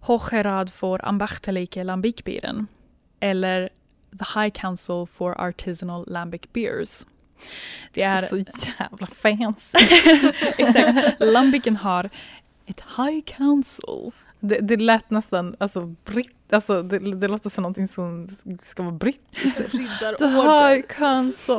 [0.00, 2.66] Hocherad för Ambachteleike Lambic-bieren,
[3.20, 3.68] eller
[4.18, 7.06] The High Council for Artisanal Lambic Beers.
[7.92, 9.78] Det är så jävla fancy.
[10.58, 11.20] Exakt.
[11.20, 12.10] Lambiken har
[12.66, 14.12] ett high council.
[14.40, 18.28] Det, det lät nästan, alltså, britt, alltså det, det låter som någonting som
[18.60, 19.56] ska vara brittiskt.
[20.18, 21.56] The high council.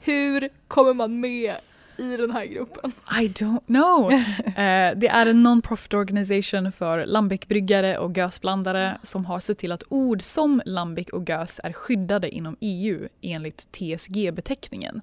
[0.00, 1.54] Hur kommer man med
[1.96, 2.92] i den här gruppen?
[3.20, 4.12] I don't know.
[4.46, 9.82] eh, det är en non-profit organisation för lambic-bryggare och gösblandare som har sett till att
[9.88, 15.02] ord som lambic och gös är skyddade inom EU enligt TSG-beteckningen.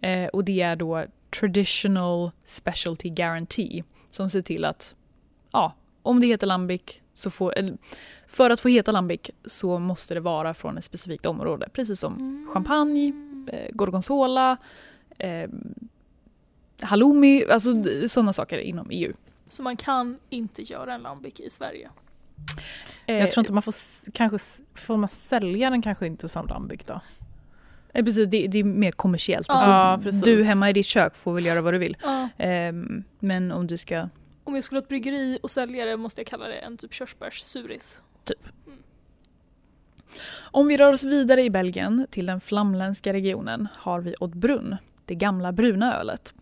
[0.00, 1.04] Eh, och det är då
[1.40, 4.94] Traditional Specialty Guarantee som ser till att
[5.52, 6.82] ja, om det heter lambic
[7.14, 7.54] så får,
[8.26, 11.68] för att få heta lambic så måste det vara från ett specifikt område.
[11.72, 12.48] Precis som mm.
[12.52, 13.12] champagne,
[13.52, 14.56] eh, gorgonzola,
[15.18, 15.48] eh,
[16.82, 19.12] halloumi, alltså sådana saker inom EU.
[19.48, 21.90] Så man kan inte göra en lambic i Sverige?
[23.06, 23.74] Eh, jag tror inte man får,
[24.12, 27.00] kanske, får man sälja den kanske inte som lambic då?
[27.94, 29.46] Eh, precis, det, det, är mer kommersiellt.
[29.48, 31.96] Ja, alltså, du hemma i ditt kök får väl göra vad du vill.
[32.02, 32.44] Ja.
[32.44, 32.72] Eh,
[33.18, 34.08] men om du ska...
[34.44, 36.92] Om jag skulle ha ett bryggeri och sälja det måste jag kalla det en typ
[36.92, 38.00] körsbärssuris.
[38.24, 38.38] Typ.
[38.66, 38.78] Mm.
[40.40, 45.14] Om vi rör oss vidare i Belgien till den flamländska regionen har vi Oddbrunn det
[45.14, 46.34] gamla bruna ölet.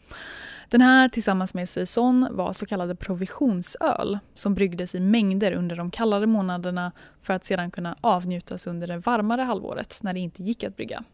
[0.68, 5.90] Den här tillsammans med saison var så kallade provisionsöl som bryggdes i mängder under de
[5.90, 6.92] kallare månaderna
[7.22, 11.04] för att sedan kunna avnjutas under det varmare halvåret när det inte gick att brygga.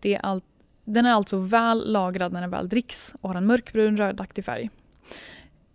[0.00, 0.40] Det, all,
[0.84, 4.70] Den är alltså väl lagrad när den väl dricks och har en mörkbrun rödaktig färg.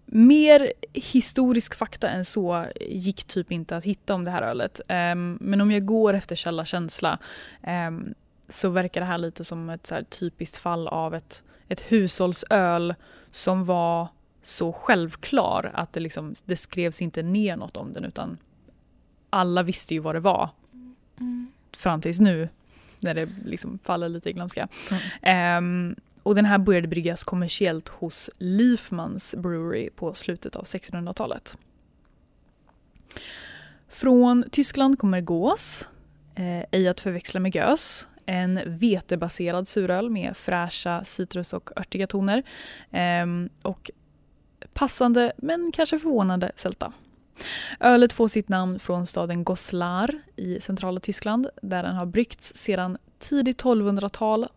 [0.06, 4.82] Mer historisk fakta än så gick typ inte att hitta om det här ölet.
[4.88, 7.19] Ehm, men om jag går efter källarkänsla
[7.62, 8.13] um, ehm,
[8.49, 11.43] så verkar det här lite som ett så typiskt fall av ett,
[11.74, 12.96] ett hushållsöl
[13.32, 14.08] som var
[14.44, 18.38] så självklar att det, liksom, det skrevs inte ner något om den utan
[19.30, 20.50] alla visste ju vad det var.
[21.20, 21.52] Mm.
[21.78, 22.50] Fram tills nu
[23.00, 24.68] när det liksom faller lite i glömska.
[25.24, 25.90] Mm.
[25.90, 31.58] Um, och den här började bryggas kommersiellt hos Leafmans Brewery på slutet av 1600-talet.
[33.90, 35.88] Från Tyskland kommer gås,
[36.36, 38.08] eh, ej att förväxla med gös.
[38.26, 42.44] En vetebaserad suröl med fräscha citrus och örtiga toner.
[42.92, 43.26] Eh,
[43.62, 43.92] och
[44.74, 46.94] passande men kanske förvånande sälta.
[47.80, 52.98] Ölet får sitt namn från staden Goslar i centrala Tyskland där den har bryggts sedan
[53.20, 54.48] tidigt 1200-tal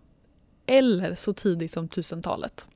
[0.66, 2.68] eller så tidigt som 1000-talet.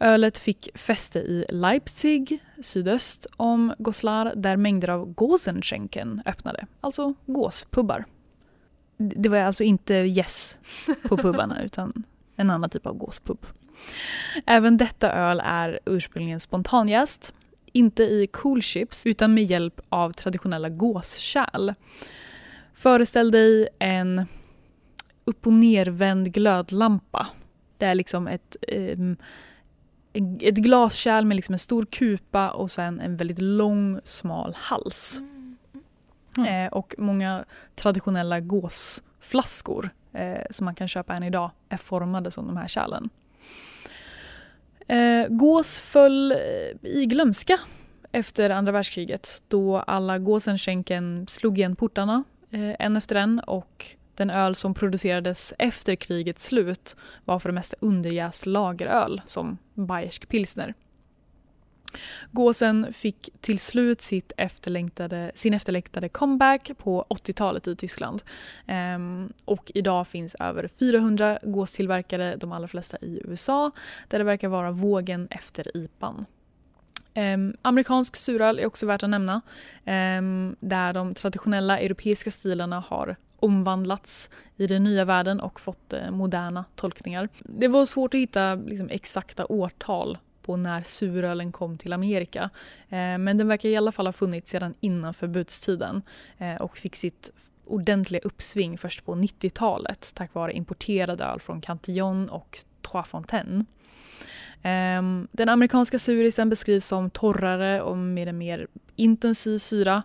[0.00, 8.04] Ölet fick fäste i Leipzig, sydöst om Goslar, där mängder av Gosenschenken öppnade, alltså gåspubbar.
[8.96, 10.58] Det var alltså inte yes
[11.02, 12.04] på pubbarna utan
[12.36, 13.46] en annan typ av gåspub.
[14.46, 17.34] Även detta öl är ursprungligen spontanjäst,
[17.72, 21.72] inte i cool chips utan med hjälp av traditionella gåskärl.
[22.74, 24.26] Föreställ dig en
[25.24, 27.26] upp och nervänd glödlampa.
[27.78, 28.56] Det är liksom ett,
[28.96, 29.16] um,
[30.40, 35.20] ett glaskärl med liksom en stor kupa och sen en väldigt lång smal hals.
[36.38, 36.66] Mm.
[36.66, 37.44] Eh, och många
[37.74, 43.10] traditionella gåsflaskor eh, som man kan köpa än idag är formade som de här kärlen.
[44.88, 47.58] Eh, gås föll eh, i glömska
[48.12, 54.30] efter andra världskriget då alla gåsenskänken slog igen portarna eh, en efter en och den
[54.30, 60.74] öl som producerades efter krigets slut var för det mesta underjäst lageröl som bayersk pilsner.
[62.32, 68.22] Gåsen fick till slut sitt efterlängtade, sin efterlängtade comeback på 80-talet i Tyskland.
[68.66, 73.70] Ehm, och idag finns över 400 gåstillverkare, de allra flesta i USA,
[74.08, 76.26] där det verkar vara vågen efter IPAn.
[77.16, 79.40] Um, amerikansk suröl är också värt att nämna.
[80.18, 86.10] Um, där de traditionella europeiska stilarna har omvandlats i den nya världen och fått uh,
[86.10, 87.28] moderna tolkningar.
[87.38, 92.50] Det var svårt att hitta liksom, exakta årtal på när surölen kom till Amerika.
[92.88, 96.02] Eh, men den verkar i alla fall ha funnits sedan innan förbudstiden
[96.38, 97.30] eh, och fick sitt
[97.66, 103.66] ordentliga uppsving först på 90-talet tack vare importerad öl från Cantillon och Trois Fontaines.
[104.62, 110.02] Ehm, den amerikanska surisen beskrivs som torrare och med en mer intensiv syra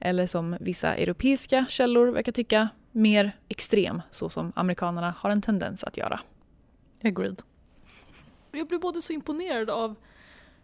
[0.00, 5.84] eller som vissa europeiska källor verkar tycka, mer extrem så som amerikanerna har en tendens
[5.84, 6.20] att göra.
[7.04, 7.42] Agreed.
[8.52, 9.96] Jag blir både så imponerad av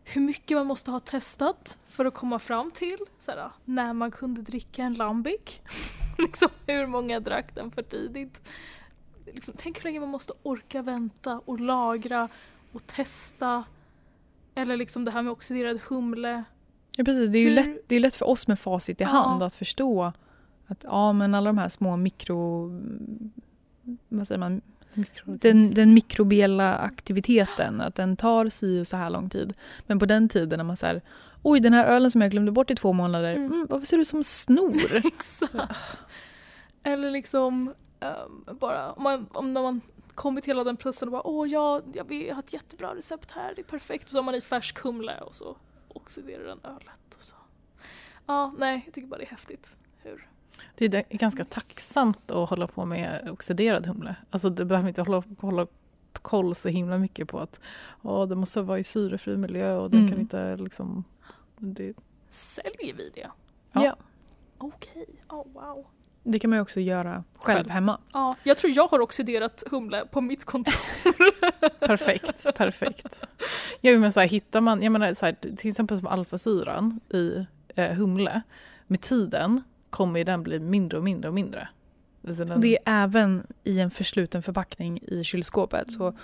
[0.04, 4.42] hur mycket man måste ha testat för att komma fram till såhär, när man kunde
[4.42, 5.60] dricka en lambic.
[6.18, 8.42] liksom, hur många drack den för tidigt.
[9.26, 12.28] Liksom, tänk hur länge man måste orka vänta och lagra
[12.72, 13.64] och testa.
[14.54, 16.44] Eller liksom det här med oxiderad humle.
[16.96, 19.10] Ja precis, det är ju lätt, det är lätt för oss med facit i ja.
[19.10, 20.12] hand att förstå
[20.66, 22.70] att ja men alla de här små mikro...
[24.08, 24.60] Vad säger man?
[25.24, 29.52] Den, den mikrobiella aktiviteten, att den tar si och så här lång tid.
[29.86, 31.02] Men på den tiden när man säger
[31.42, 33.52] oj den här ölen som jag glömde bort i två månader, mm.
[33.52, 34.96] Mm, varför ser du ut som snor?
[35.06, 35.98] Exakt.
[36.82, 39.80] Eller liksom um, bara om man, om man
[40.14, 43.52] kommit hela den processen och bara åh ja, jag, vi har ett jättebra recept här,
[43.54, 44.04] det är perfekt.
[44.04, 45.56] Och så har man i färsk humle och så
[45.88, 47.14] oxiderar den ölet.
[47.16, 47.34] Och så.
[48.26, 49.76] Ja, nej, jag tycker bara det är häftigt.
[50.02, 50.28] Hur?
[50.74, 54.16] Det är ganska tacksamt att hålla på med oxiderad humle.
[54.30, 55.66] Alltså det behöver inte hålla, hålla
[56.22, 57.60] koll så himla mycket på att
[58.02, 60.12] åh, det måste vara i syrefri miljö och den mm.
[60.12, 61.04] kan inte liksom...
[61.56, 61.94] Det...
[62.28, 63.30] Säljer vi det?
[63.72, 63.84] Ja.
[63.84, 63.96] ja.
[64.58, 65.14] Okej, okay.
[65.28, 65.86] oh, wow.
[66.22, 68.00] Det kan man ju också göra själv, själv, hemma.
[68.12, 70.74] Ja, jag tror jag har oxiderat humle på mitt kontor.
[71.86, 73.26] perfekt, perfekt.
[73.80, 77.46] Ja, men så här, hittar man, jag menar, så här, till exempel som alfasyran i
[77.74, 78.42] eh, humle,
[78.86, 81.68] med tiden kommer den bli mindre och mindre och mindre.
[82.28, 82.60] Alltså den...
[82.60, 85.92] Det är även i en försluten förpackning i kylskåpet.
[85.92, 86.14] Så,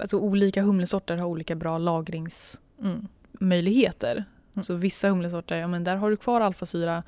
[0.00, 4.12] alltså, olika humlesorter har olika bra lagringsmöjligheter.
[4.12, 4.24] Mm.
[4.54, 4.64] Mm.
[4.64, 7.02] Så vissa humlesorter, ja, men där har du kvar alfasyra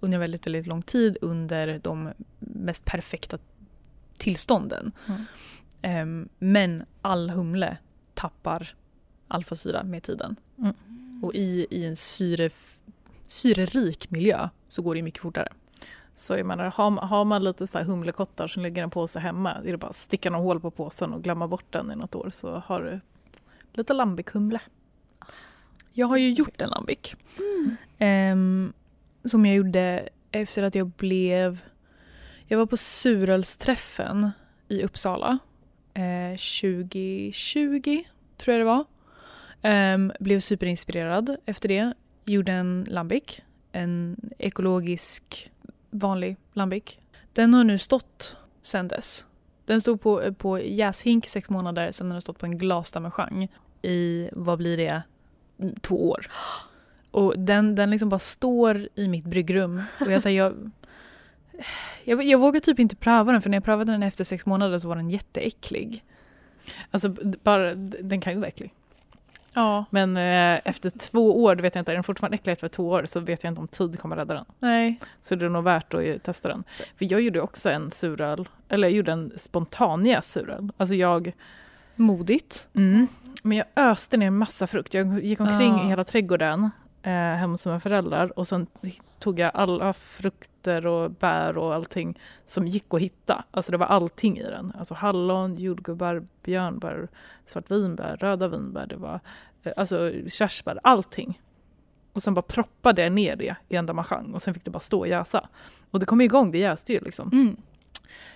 [0.00, 3.38] under väldigt, väldigt lång tid under de mest perfekta
[4.18, 4.92] tillstånden.
[5.06, 5.24] Mm.
[6.02, 7.76] Um, men all humle
[8.14, 8.74] tappar
[9.28, 10.36] alfasyra med tiden.
[10.58, 10.74] Mm.
[11.22, 12.50] Och i, i en syre,
[13.26, 15.48] syrerik miljö så går det mycket fortare.
[16.14, 19.18] Så jag menar, har, man- har man lite så här humlekottar som ligger en påse
[19.18, 21.96] hemma, är det bara att sticka några hål på påsen och glömma bort den i
[21.96, 23.00] något år så har du
[23.72, 24.60] lite lambikumle.
[25.92, 27.14] Jag har ju gjort en lambic.
[27.98, 28.72] Ehm,
[29.24, 31.64] som jag gjorde efter att jag blev...
[32.46, 34.30] Jag var på surölsträffen
[34.68, 35.38] i Uppsala
[35.94, 38.04] eh, 2020,
[38.38, 38.84] tror jag det var.
[39.62, 41.92] Ehm, blev superinspirerad efter det.
[42.24, 43.40] Gjorde en lambic.
[43.72, 45.50] En ekologisk,
[45.90, 46.98] vanlig lambic.
[47.32, 49.26] Den har nu stått sedan dess.
[49.64, 53.48] Den stod på, på jäshink sex månader, sen har den stått på en glasdamejeanne
[53.82, 55.02] i, vad blir det,
[55.80, 56.26] två år.
[57.10, 59.82] Och den, den liksom bara står i mitt bryggrum.
[60.00, 60.70] Och jag, säger, jag,
[62.04, 64.78] jag, jag vågar typ inte pröva den för när jag prövade den efter sex månader
[64.78, 66.04] så var den jätteäcklig.
[66.90, 67.08] Alltså
[67.42, 68.74] bara, den kan ju vara äcklig.
[69.54, 69.84] Ja.
[69.90, 73.04] Men eh, efter två år, vet jag inte, är den fortfarande äcklig efter två år
[73.06, 74.44] så vet jag inte om tid kommer rädda den.
[74.58, 75.00] Nej.
[75.20, 76.64] Så det är nog värt att testa den.
[76.98, 80.72] För jag gjorde också en suröl, eller jag gjorde en spontanjäst suröl.
[80.76, 81.32] Alltså jag,
[81.96, 82.68] Modigt.
[82.74, 83.06] mm,
[83.42, 84.94] men jag öste ner massa frukt.
[84.94, 85.84] Jag gick omkring Ah.
[85.84, 86.70] i hela trädgården
[87.02, 88.66] eh, hemma hos mina föräldrar och sen
[89.18, 93.44] tog jag alla frukter och bär och allting som gick att hitta.
[93.50, 94.72] Alltså det var allting i den.
[94.78, 97.08] Alltså hallon, jordgubbar, björnbär,
[97.46, 99.20] svartvinbär, röda vinbär, det var
[99.62, 101.40] eh, alltså körsbär, allting.
[102.12, 104.80] Och sen bara proppade jag ner det i en damejeanne och sen fick det bara
[104.80, 105.48] stå och jäsa.
[105.90, 107.30] Och det kom igång, det jäste ju liksom.
[107.32, 107.56] Mm.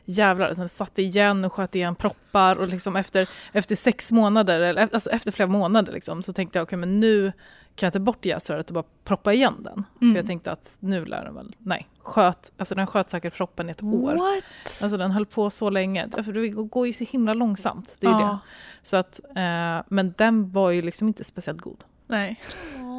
[0.05, 4.88] Jävlar, sen satt igen och sköt igen proppar och liksom efter, efter sex månader, eller
[4.92, 7.33] alltså efter flera månader liksom, så tänkte jag okej men nu
[7.77, 9.85] kan jag ta bort jäsröret och bara proppa igen den.
[10.01, 10.15] Mm.
[10.15, 13.69] För jag tänkte att nu lär den väl, nej, sköt, alltså den sköt säkert proppen
[13.69, 14.12] i ett år.
[14.15, 14.83] What?
[14.83, 17.97] Alltså den höll på så länge, för det går ju så himla långsamt.
[18.01, 18.27] Det är ju Ja.
[18.29, 18.39] det.
[18.83, 21.85] Så att, eh, men den var ju liksom inte speciellt god.
[22.07, 22.41] Nej.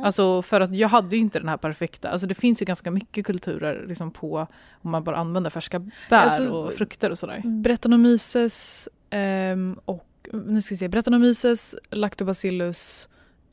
[0.04, 2.92] Alltså för att jag hade ju inte den här perfekta, alltså det finns ju ganska
[2.92, 4.48] mycket kulturer liksom på
[4.82, 7.42] om man bara använder färska bär Alltså, och frukter och sådär.
[7.46, 13.10] Brettanomyces ehm, och nu ska vi se, Brettanomyces, Lactobacillus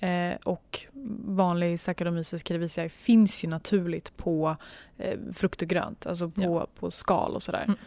[0.09, 0.81] eh, och
[1.25, 4.57] vanlig Saccharomyces cerevisiae finns ju naturligt på
[4.99, 6.67] eh, frukt och grönt, alltså på, Ja.
[6.81, 7.65] på skal och sådär.
[7.65, 7.79] Mm.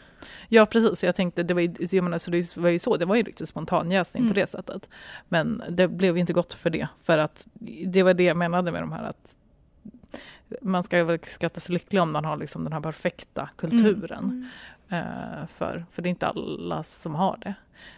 [0.49, 2.97] Ja precis, jag tänkte, det var ju, så jag menar, så det var ju så,
[2.97, 4.33] det var ju riktigt spontanjäsning Mm.
[4.33, 4.89] på det sättet.
[5.29, 7.47] Men det blev ju inte gott för det, för att
[7.85, 9.35] det var det jag menade med de här att
[10.61, 14.25] man ska väl skatta sig lycklig om man har liksom den här perfekta kulturen.
[14.43, 14.76] Eh,
[15.47, 17.53] för, för det är inte alla som har det.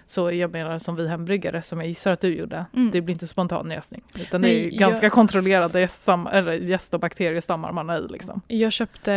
[0.05, 2.91] Så jag menar som vi hembryggare, som jag gissar att du gjorde, Mm.
[2.91, 4.01] det blir inte spontan jäsning.
[4.15, 5.79] Utan det är ganska jag- kontrollerade
[6.67, 8.07] jäst och bakteriestammar man har i.
[8.07, 8.41] Liksom.
[8.47, 9.11] Jag köpte,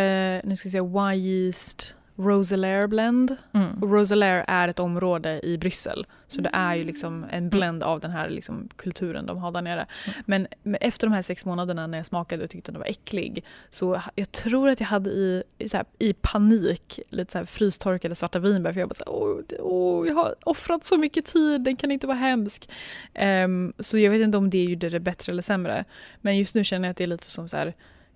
[0.44, 3.36] nu ska vi se, Y-yeast Roselaire blend.
[3.52, 3.82] Mm.
[3.82, 4.12] Och
[4.46, 6.06] är ett område i Bryssel.
[6.28, 9.62] Så det är ju liksom en blend av den här liksom kulturen de har där
[9.62, 9.86] nere.
[10.24, 13.44] Men, men efter de här sex månaderna när jag smakade och tyckte den var äcklig
[13.70, 18.38] så jag tror att jag hade i, här, i panik lite så här frystorkade svarta
[18.38, 21.76] vinbär för jag bara så här, åh, åh, jag har offrat så mycket tid, den
[21.76, 22.70] kan inte vara hemsk.
[23.14, 25.84] Ehm, så jag vet inte om det gjorde det bättre eller sämre.
[26.20, 27.74] Men just nu känner jag att det är lite som så här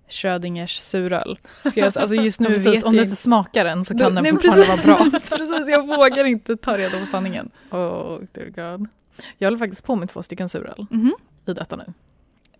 [0.09, 1.39] Schrödingers suröl.
[1.83, 4.23] Alltså just nu Ja, precis, vet om du jag inte smakar den så kan Nej,
[4.23, 4.85] den nej, fortfarande precis.
[4.87, 5.19] vara bra.
[5.19, 7.49] precis, jag vågar inte ta reda på sanningen.
[7.71, 8.45] Oh, dear
[8.77, 8.87] God.
[9.37, 11.13] Jag håller faktiskt på med två stycken suröl Mhm.
[11.45, 11.85] i detta nu.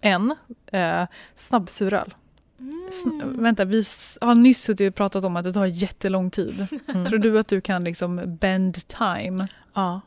[0.01, 0.35] En
[0.71, 1.03] eh,
[1.35, 2.13] snabbsuröl.
[2.91, 3.83] Sn- vänta, vi
[4.21, 6.67] har nyss suttit och pratat om att det tar jättelång tid.
[6.87, 7.05] Mm.
[7.05, 9.47] Tror du att du kan liksom bend time?
[9.73, 10.01] Ja.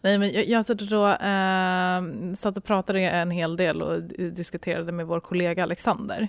[0.00, 2.02] Nej, men jag, jag satt, då, eh,
[2.34, 6.28] satt och pratade en hel del och diskuterade med vår kollega Alexander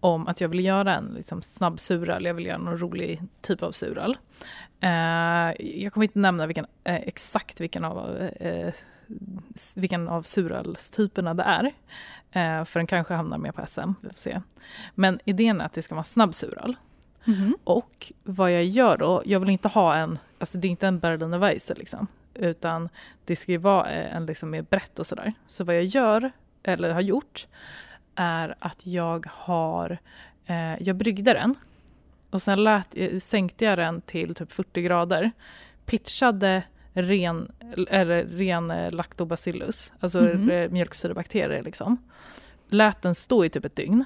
[0.00, 3.62] om att jag vill göra en liksom, snabb suröl, jag vill göra någon rolig typ
[3.62, 4.16] av suröl.
[4.80, 4.90] Eh,
[5.80, 8.72] jag kommer inte nämna vilken, eh, exakt vilken av, eh,
[9.76, 11.64] vilken av surölstyperna det är,
[12.32, 14.40] eh, för den kanske hamnar med på SM, vi får se.
[14.94, 16.76] Men idén är att det ska vara snabb suröl.
[17.64, 20.98] Och vad jag gör då, jag vill inte ha en, alltså det är inte en
[20.98, 22.88] Berliner Weisse liksom, utan
[23.24, 25.32] det ska ju vara eh, en liksom mer brett och sådär.
[25.46, 26.30] Så vad jag gör,
[26.62, 27.46] eller har gjort,
[28.18, 29.98] är att jag har,
[30.46, 31.54] eh, jag bryggde den
[32.30, 35.30] och sen lät, eh, sänkte jag den till typ 40 grader,
[35.86, 37.52] pitchade ren,
[37.90, 41.96] eller ren eh, lactobacillus, alltså eh, mjölksyrebakterier liksom.
[42.68, 44.04] Lät den stå i typ ett dygn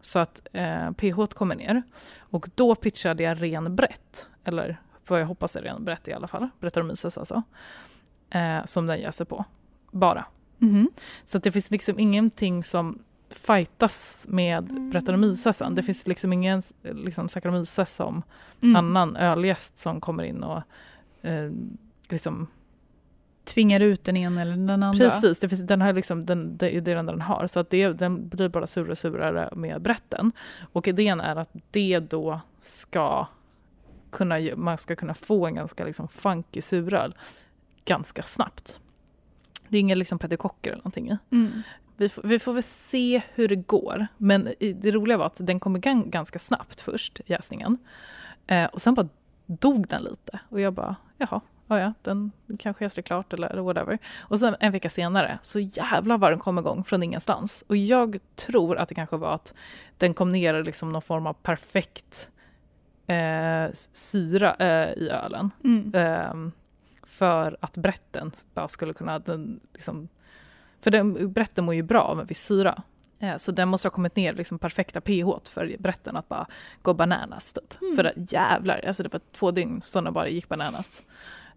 [0.00, 1.82] så att eh, pH kommer ner.
[2.18, 6.28] Och då pitchade jag ren brett, eller vad jag hoppas är ren brett i alla
[6.28, 7.42] fall, Brettanomyces alltså,
[8.30, 9.44] eh, som den jäser på.
[9.90, 10.24] Bara.
[10.58, 10.90] Mhm.
[11.24, 13.02] Så att det finns liksom ingenting som
[13.38, 14.90] fightas med Mm.
[14.90, 15.74] Brettanomycesen.
[15.74, 18.22] Det finns liksom ingen liksom, Saccharomyces som
[18.62, 18.76] Mm.
[18.76, 20.62] annan ölgäst som kommer in och
[21.22, 21.50] eh,
[22.08, 22.46] liksom
[23.44, 25.04] tvingar ut den ena eller den andra.
[25.04, 27.46] Precis, det, finns, den har liksom, den, det är det enda den har.
[27.46, 30.32] Så att det, den blir bara surare och surare med brätten.
[30.72, 33.26] Och idén är att det då ska
[34.10, 37.14] kunna, man ska kunna få en ganska liksom funky suröl
[37.84, 38.80] ganska snabbt.
[39.68, 41.18] Det är inga liksom petikocker eller någonting i.
[41.30, 41.62] Mm.
[41.96, 44.06] Vi får, vi får väl se hur det går.
[44.16, 47.78] Men det roliga var att den kom igång ganska snabbt först, jäsningen.
[48.46, 49.08] Eh, och sen bara
[49.46, 50.38] dog den lite.
[50.48, 53.98] Och jag bara, jaha, ja, ja den kanske jäste klart eller whatever.
[54.18, 57.64] Och sen en vecka senare, så jävlar vad den kom igång från ingenstans.
[57.66, 59.54] Och jag tror att det kanske var att
[59.98, 62.30] den kom ner i liksom någon form av perfekt
[63.06, 65.50] eh, syra eh, i ölen.
[65.64, 65.94] Mm.
[65.94, 66.52] Eh,
[67.02, 69.18] för att brätten bara skulle kunna...
[69.18, 70.08] Den, liksom,
[70.86, 72.82] för den, brätten mår ju bra viss syra.
[73.18, 76.46] Eh, så den måste ha kommit ner liksom perfekta pH för brätten att bara
[76.82, 77.52] gå bananas.
[77.52, 77.82] Typ.
[77.82, 77.96] Mm.
[77.96, 81.02] För att, jävlar, alltså det var två dygn som den bara gick bananas.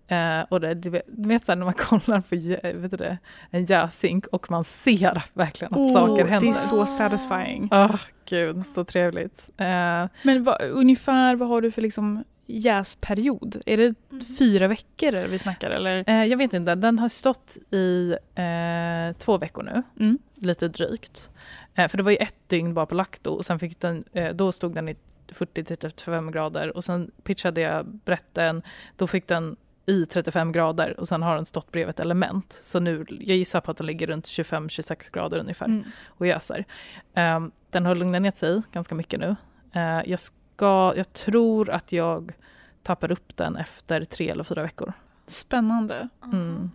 [0.07, 3.17] Eh, och det, du vet, så när man kollar på jä- vet det,
[3.49, 6.47] en jäsink och man ser verkligen att Åh, saker händer.
[6.51, 7.69] Det är så satisfying.
[7.71, 7.95] Åh,
[8.29, 9.49] gud, så trevligt.
[9.57, 13.61] Eh, Men vad, ungefär vad har du för liksom jäsperiod?
[13.65, 14.25] Är det Mm.
[14.37, 16.03] fyra veckor vi snackar eller?
[16.07, 19.83] eh, jag vet inte, den har stått i eh, två veckor nu.
[19.99, 20.17] Mm.
[20.35, 21.29] lite drygt.
[21.75, 24.29] Eh, för det var ju ett dygn bara på lakto och sen fick den, eh,
[24.35, 24.95] då stod den i
[25.27, 28.61] 40-35 grader och sen pitchade jag brätten,
[28.97, 32.53] då fick den i 35 grader och sen har den stått bredvid ett element.
[32.61, 35.83] Så nu, jag gissar på att den ligger runt 25-26 grader ungefär Mm.
[36.07, 36.65] och jäser.
[37.13, 37.39] Eh,
[37.69, 39.35] den har lugnat ner sig ganska mycket nu.
[39.73, 40.19] Eh, jag,
[40.59, 42.31] ska, jag tror att jag
[42.83, 44.93] tappar upp den efter tre eller fyra veckor.
[45.27, 46.09] Spännande.
[46.23, 46.71] Mm.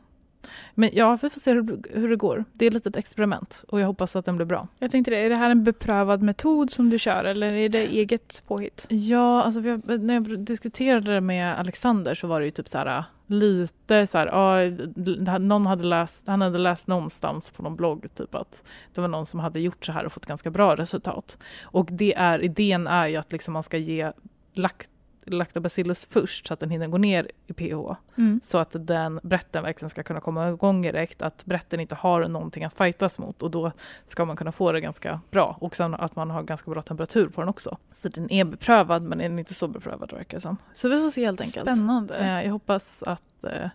[0.75, 2.45] Men ja, vi får se hur, hur det går.
[2.53, 4.69] Det är ett litet experiment och jag hoppas att den blir bra.
[4.79, 7.87] Jag tänkte det, är det här en beprövad metod som du kör eller är det
[7.87, 8.87] eget påhitt?
[8.89, 12.79] Ja, alltså har, när jag diskuterade det med Alexander så var det ju typ så
[12.79, 18.15] här lite så här, ah, någon hade läst, han hade läst någonstans på någon blogg
[18.15, 18.65] typ att
[18.95, 21.39] det var någon som hade gjort så här och fått ganska bra resultat.
[21.63, 24.13] Och det är, idén är ju att liksom man ska ge
[24.55, 24.91] lakt,
[25.27, 27.97] lactobacillus först så att den hinner gå ner i pH.
[28.17, 28.41] Mm.
[28.43, 32.65] Så att den brätten verkligen ska kunna komma igång direkt, att brätten inte har någonting
[32.65, 33.73] att fightas mot och då
[34.05, 35.57] ska man kunna få det ganska bra.
[35.61, 37.79] Och sen att man har ganska bra temperatur på den också.
[37.93, 40.57] Så den är beprövad men den är inte så beprövad verkar det som.
[40.75, 41.65] Så vi får se helt enkelt.
[41.65, 42.17] Spännande.
[42.17, 43.69] Eh, jag hoppas att eh,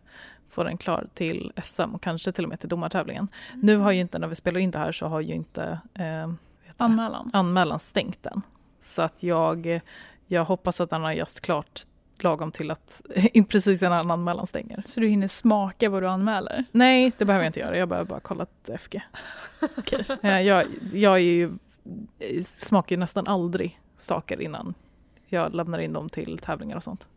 [0.49, 3.27] få den klar till SM och kanske till och med till domartävlingen.
[3.55, 6.31] Nu har ju inte, när vi spelar in det här så har ju inte eh?
[6.77, 7.29] Anmälan.
[7.33, 8.41] anmälan stängt den.
[8.79, 9.81] Så att jag,
[10.31, 11.81] jag hoppas att den har just klart
[12.23, 13.01] lagom till att
[13.49, 14.83] precis innan anmälan stänger.
[14.85, 16.65] Så du hinner smaka vad du anmäler?
[16.71, 17.77] Nej, det behöver jag inte göra.
[17.77, 19.01] Jag behöver bara kolla ett FG.
[19.77, 20.05] Okej.
[20.21, 21.51] Eh, jag, jag är ju,
[22.43, 24.73] smakar ju nästan aldrig saker innan
[25.27, 27.07] jag lämnar in dem till tävlingar och sånt.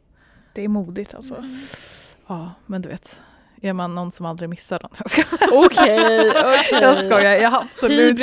[0.55, 1.35] Det är modigt alltså.
[1.37, 1.51] Mm.
[2.27, 3.21] Ja, men du vet.
[3.65, 5.01] Är man någon som aldrig missar något?
[5.53, 6.79] Okej, okej.
[6.83, 7.33] Jag skojar.
[7.33, 8.19] Jag har absolut,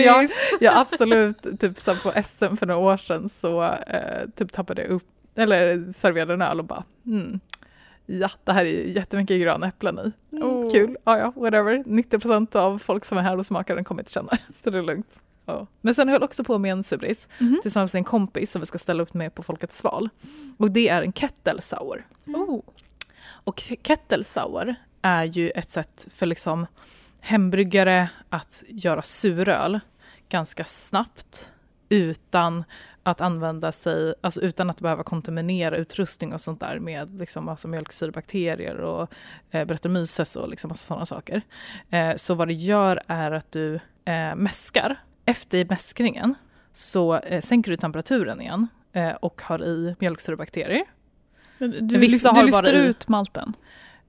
[0.59, 4.81] jag, absolut typ så här på SM för några år sedan så eh, typ tappade
[4.81, 7.39] jag upp, eller serverade en öl och bara mm,
[8.05, 10.11] ja det här är jättemycket gröna äpplen i.
[10.35, 10.71] Mm, Oh.
[10.71, 11.77] Kul, ja ja whatever.
[11.77, 14.37] 90% av folk som är här och smakar den kommer inte känna.
[14.63, 15.09] Så det är lugnt.
[15.45, 15.67] Ja.
[15.81, 17.59] Men sen höll jag också på med en subris Mhm.
[17.61, 20.09] tillsammans med en kompis som vi ska ställa upp med på Folkets sval.
[20.57, 22.07] Och det är en kettle sour.
[22.27, 22.59] Oh.
[23.43, 26.65] Och kettle sour är ju ett sätt för liksom
[27.21, 29.79] hembryggare att göra suröl
[30.29, 31.51] ganska snabbt
[31.89, 32.63] utan
[33.03, 37.67] att använda sig, alltså utan att behöva kontaminera utrustning och sånt där med liksom alltså
[37.67, 39.13] mjölksyrebakterier och
[39.51, 41.41] eh, Brettanomyces och liksom massa sådana saker.
[41.89, 44.99] Eh, så vad det gör är att du eh, mäskar.
[45.25, 46.35] Efter mäskningen
[46.71, 50.83] så eh, sänker du temperaturen igen eh, och har i mjölksyrebakterier.
[51.57, 53.53] Men Du, Vissa lyf- har du bara lyfter ut malten,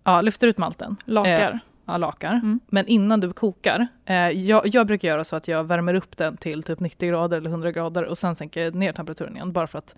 [0.04, 0.96] Ja, lyfter ut malten.
[1.04, 1.60] lakar.
[1.84, 2.32] Ja, lakar.
[2.32, 2.60] Mm.
[2.66, 6.36] Men innan du kokar, eh, jag, jag brukar göra så att jag värmer upp den
[6.36, 9.78] till typ 90 grader eller 100 grader och sen sänker ner temperaturen igen bara för
[9.78, 9.94] att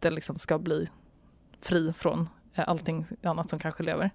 [0.00, 0.88] den liksom ska bli
[1.60, 4.10] fri från eh, allting annat som kanske lever.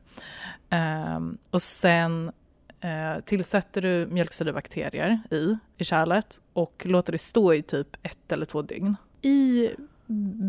[0.70, 2.32] Ehm, och sen
[2.80, 8.46] eh, tillsätter du mjölksyrebakterier i, i kärlet och låter det stå i typ ett eller
[8.46, 8.96] två dygn.
[9.22, 9.70] I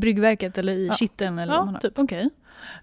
[0.01, 0.95] bryggverket eller i Ja.
[0.95, 1.39] kitteln?
[1.39, 1.99] Eller Ja, typ.
[1.99, 2.31] Okej.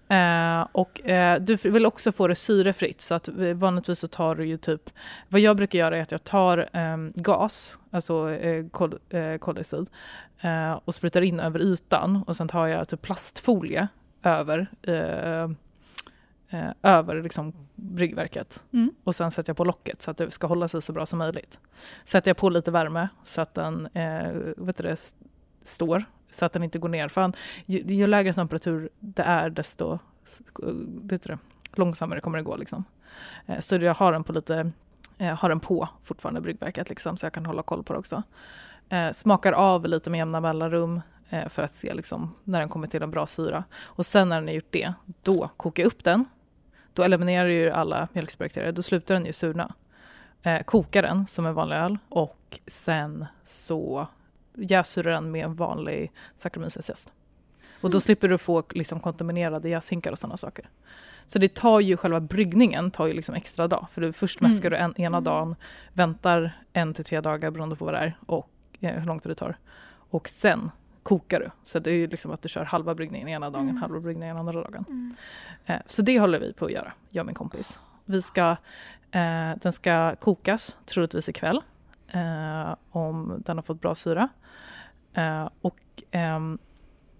[0.08, 4.34] Eh, och eh, du vill också få det syrefritt så att eh, vanligtvis så tar
[4.34, 4.90] du ju typ,
[5.28, 9.90] vad jag brukar göra är att jag tar ehm, gas, alltså eh, kol, eh, koldioxid,
[10.40, 13.88] eh, och sprutar in över ytan och sen tar jag typ plastfolie
[14.22, 15.50] över eh,
[16.50, 18.64] eh, över liksom bryggverket.
[18.72, 18.90] Mm.
[19.04, 21.18] Och sen sätter jag på locket så att det ska hålla sig så bra som
[21.18, 21.60] möjligt.
[22.04, 25.18] Sätter jag på lite värme så att den eh, vet du det, st-
[25.62, 27.08] står, så att den inte går ner.
[27.08, 27.32] För han,
[27.66, 29.98] ju, ju lägre temperatur det är desto eh,
[30.86, 31.38] vet du det,
[31.72, 32.56] långsammare kommer det gå.
[32.56, 32.84] Liksom.
[33.46, 34.70] Eh, så jag har den på lite,
[35.18, 38.22] eh, har den på fortfarande bryggverket liksom, så jag kan hålla koll på det också.
[39.12, 41.00] Smakar av lite med jämna mellanrum
[41.48, 43.64] för att se liksom, när den kommer till en bra syra.
[43.84, 46.24] Och sen när den har gjort det, då kokar jag upp den.
[46.92, 49.74] Då eliminerar ju alla mjölksbakterier, då slutar den ju surna.
[50.42, 54.06] Eh, kokar den som en vanlig öl och sen så
[54.56, 57.08] jäsurar den med en vanlig Saccharomyces
[57.80, 58.00] Och då Mm.
[58.00, 60.68] slipper du få liksom, kontaminerade jäshinkar och sådana saker.
[61.26, 63.86] Så det tar ju själva bryggningen tar ju liksom extra dag.
[63.92, 64.50] För du, först Mm.
[64.50, 65.24] mäskar du en, ena Mm.
[65.24, 65.56] dagen,
[65.92, 68.48] väntar en till tre dagar beroende på vad det är och
[68.80, 69.56] eh, hur tid det tar.
[70.10, 70.70] Och sen
[71.02, 71.50] kokar du.
[71.62, 73.82] Så det är ju liksom att du kör halva bryggningen ena dagen, Mm.
[73.82, 74.84] halva bryggningen andra dagen.
[74.88, 75.16] Mm.
[75.66, 77.78] Eh, så det håller vi på att göra, jag och min kompis.
[78.04, 78.50] Vi ska,
[79.10, 81.62] eh, den ska kokas troligtvis ikväll
[82.12, 84.28] eh, om den har fått bra syra.
[85.14, 85.78] Eh, och
[86.10, 86.58] ehm,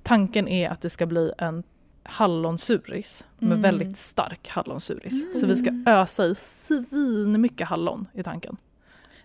[0.02, 1.62] tanken är att det ska bli en
[2.02, 3.60] hallonsuris med Mm.
[3.62, 5.22] väldigt stark hallonsuris.
[5.22, 5.34] Mm.
[5.34, 8.56] Så vi ska ösa i svin mycket hallon i tanken.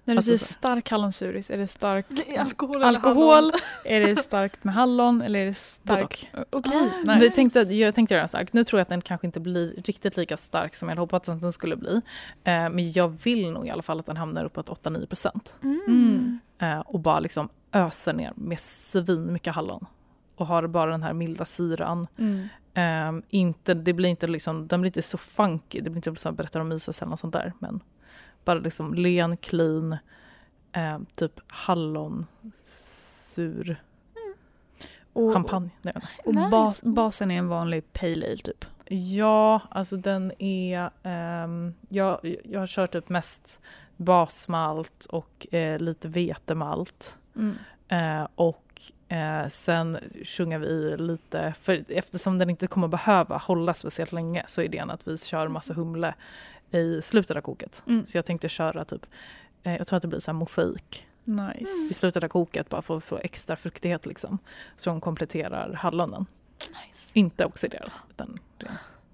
[0.06, 3.52] När du Alltså säger stark hallonsuris, är det stark Det är alkohol eller alkohol?
[3.86, 6.30] är det starkt med hallon eller är det stark...
[6.50, 7.36] Okej, Ah, nice.
[7.36, 8.54] Tänkte, jag tänkte göra en sak.
[8.54, 11.30] Nu tror jag att den kanske inte blir riktigt lika stark som jag hade hoppats
[11.30, 12.02] att den skulle bli.
[12.44, 15.56] Eh, men jag vill nog i alla fall att den hamnar uppåt 8-9 procent.
[15.64, 16.40] Mm.
[16.60, 19.86] Eh, och bara liksom öser ner med svin mycket hallon.
[20.36, 22.08] Och har bara den här milda syran.
[22.18, 22.48] Mm.
[22.74, 26.32] Eh, inte, det blir inte liksom, den blir inte så funky, det blir inte så
[26.32, 27.54] berättar om myses eller något sånt där.
[27.60, 27.80] Men
[28.46, 29.98] bara liksom len, clean,
[30.72, 32.26] eh, typ hallon,
[32.64, 33.82] sur,
[35.14, 35.70] Och, champagne.
[35.82, 35.94] Nej,
[36.26, 36.50] och Nice.
[36.50, 38.66] bas, basen är en vanlig pale ale typ.
[38.94, 40.90] Ja, alltså den är...
[41.04, 43.60] ehm, jag, jag har kört upp mest
[43.98, 47.18] basmalt och eh, lite vetemalt.
[47.36, 47.58] Mm.
[47.88, 53.74] Eh, och eh, sen sjunger vi i lite, för eftersom den inte kommer behöva hålla
[53.74, 56.14] speciellt länge så är idén att vi kör massa humle
[56.72, 57.84] i slutet av koket.
[57.88, 58.06] Mm.
[58.06, 59.06] Så jag tänkte köra typ,
[59.64, 61.72] eh, jag tror att det blir så här mosaik Nice.
[61.90, 64.38] i slutet av koket bara för att få extra fruktighet liksom.
[64.76, 66.26] Som kompletterar hallonen.
[66.88, 67.12] Nice.
[67.14, 67.92] Inte oxiderad.
[68.10, 68.72] Utan ren.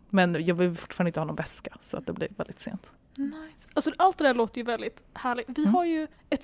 [0.09, 2.93] Men jag vill fortfarande inte ha någon väska så att det blir väldigt sent.
[3.17, 3.67] Nice.
[3.73, 5.49] Alltså, allt det där låter ju väldigt härligt.
[5.49, 5.73] Vi Mm.
[5.73, 6.43] har ju ett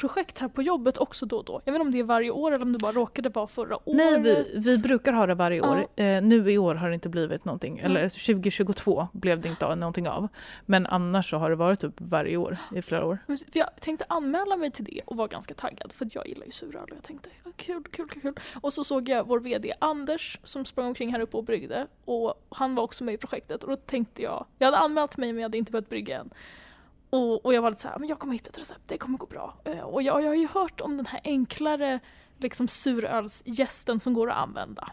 [0.00, 1.60] surölsprojekt här på jobbet också då och då.
[1.64, 3.76] Jag vet inte om det är varje år eller om det bara råkade vara förra
[3.76, 3.96] året.
[3.96, 5.86] Nej, vi, vi brukar ha det varje år.
[5.96, 7.78] Eh, nu i år har det inte blivit någonting.
[7.78, 10.28] Eller 2022 blev det inte någonting av.
[10.66, 13.18] Men annars så har det varit typ varje år i flera år.
[13.52, 16.82] Jag tänkte anmäla mig till det och var ganska taggad för jag gillar ju suröl
[16.82, 18.34] och jag tänkte ja, kul, kul, kul, kul.
[18.60, 22.34] Och så såg jag vår VD Anders som sprang omkring här uppe och bryggde och
[22.48, 25.40] han var också med i projektet och då tänkte jag, jag hade anmält mig men
[25.40, 26.30] jag hade inte börjat brygga än.
[27.10, 29.26] Och, och jag var lite såhär, men jag kommer hitta ett recept, det kommer gå
[29.26, 29.56] bra.
[29.64, 32.00] Eh, och jag, jag har ju hört om den här enklare
[32.38, 34.88] liksom surölsgästen som går att använda.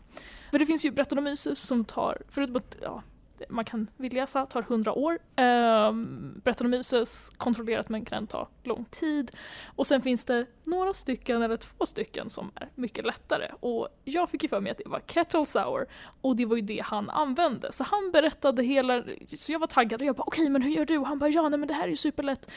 [0.51, 3.03] För det finns ju Brettanomyces som tar, förutom att ja,
[3.49, 5.19] man kan vildläsa, tar 100 år.
[5.35, 9.31] Ehm, um, Brettanomyces kontrollerat men kan ta lång tid.
[9.75, 13.51] Och sen finns det några stycken eller två stycken som är mycket lättare.
[13.59, 15.85] Och jag fick ju för mig att det var Kettle Sour
[16.21, 17.71] och det var ju det han använde.
[17.71, 19.03] Så han berättade hela,
[19.35, 20.97] så jag var taggad och jag bara okej men hur gör du?
[20.97, 22.49] Och han bara ja nej men det här är ju superlätt.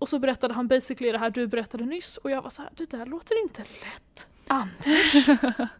[0.00, 2.70] Och så berättade han basically det här du berättade nyss och jag var så här
[2.74, 4.29] det där låter inte lätt.
[4.50, 5.12] Anders,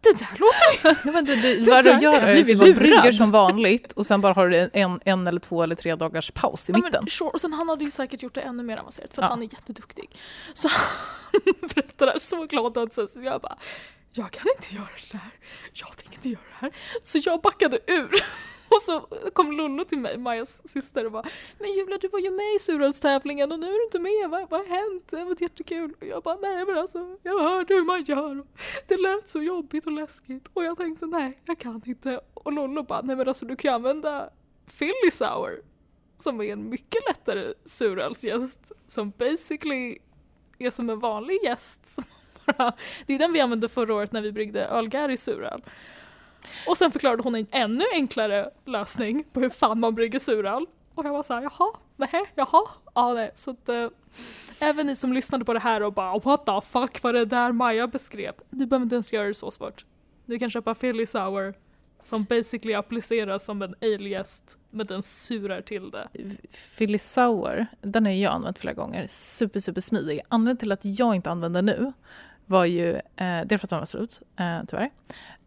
[0.01, 2.75] det där låter Ja, men du, du, Det vad du gör jag är att du
[2.75, 6.31] brygger som vanligt och sen bara har du en, en eller två eller tre dagars
[6.31, 7.01] paus i Ja, mitten.
[7.05, 7.31] men, sure.
[7.31, 9.31] Och sen han hade ju säkert gjort det ännu mer avancerat för att Ja.
[9.31, 10.11] han är jätteduktig.
[10.55, 11.41] Så han
[11.75, 13.59] berättade så glad så så jag bara
[14.13, 15.31] jag kan inte göra det här.
[15.73, 16.71] Jag tänker inte göra det här.
[17.03, 18.11] Så jag backade ur.
[18.75, 19.01] Och så
[19.33, 21.25] kom Lollo till mig, Majas syster och bara
[21.59, 24.51] Men Julia du var ju med i surölstävlingen och nu är du inte med, vad,
[24.51, 25.09] vad har hänt?
[25.11, 25.95] Det var jättekul.
[26.01, 28.45] Och jag bara nej men alltså jag hörde hur man gör.
[28.87, 32.21] Det lät så jobbigt och läskigt och jag tänkte nej jag kan inte.
[32.35, 34.31] Och Lollo bara nej men alltså du kan ju använda
[34.79, 35.63] Philly Sour
[36.19, 39.99] som är en mycket lättare surölsgäst som basically
[40.59, 41.87] är som en vanlig gäst.
[41.87, 42.05] Som
[42.45, 42.73] bara,
[43.07, 45.63] det är den vi använde förra året när vi bryggde ölgäri suröl.
[46.67, 50.67] Och sen förklarade hon en ännu enklare lösning på hur fan man brygger suröl.
[50.95, 52.63] Och jag var såhär, jaha, nej, jaha,
[52.95, 53.31] ja nej.
[53.35, 53.87] Så att äh,
[54.61, 57.53] även ni som lyssnade på det här och bara what the fuck var det där
[57.53, 58.33] Maja beskrev.
[58.51, 59.85] Du behöver inte ens göra det så svårt.
[60.27, 61.55] Du kan köpa Philly Sour
[62.01, 66.09] som basically appliceras som en aliest men den surar till det.
[66.79, 69.07] Philly Sour, den har jag använt flera gånger.
[69.07, 70.21] Super, super smidig.
[70.29, 71.93] Anledningen till att jag inte använder nu
[72.51, 74.91] var ju, eh, är för att den var slut, eh, tyvärr.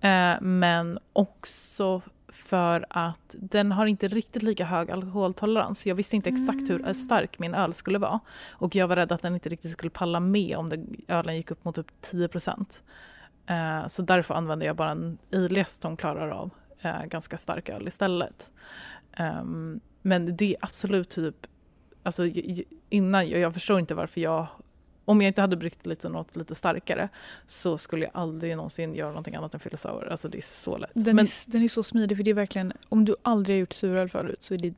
[0.02, 5.88] Eh, men också för att den har inte riktigt lika hög alkoholtolerans.
[5.88, 8.20] Jag visste inte exakt hur stark min öl skulle vara.
[8.52, 11.52] Och jag var rädd att den inte riktigt skulle palla med om det, ölen gick
[11.52, 12.30] upp mot typ 10
[13.48, 16.50] eh, Så därför använde jag bara en ale som klarar av
[16.82, 18.52] eh, ganska stark öl istället.
[19.18, 21.36] Ehm, Men det är absolut typ,
[22.04, 22.24] alltså
[22.90, 24.48] innan, jag, jag förstår inte varför jag,
[25.06, 27.10] om jag inte hade bryggt lite, något lite starkare
[27.46, 30.08] så skulle jag aldrig någonsin göra någonting annat än fylla sour.
[30.12, 30.92] Alltså det är så lätt.
[30.94, 33.60] Den, Men, är, den är så smidig för det är verkligen, om du aldrig har
[33.60, 34.74] gjort suröl förut så är det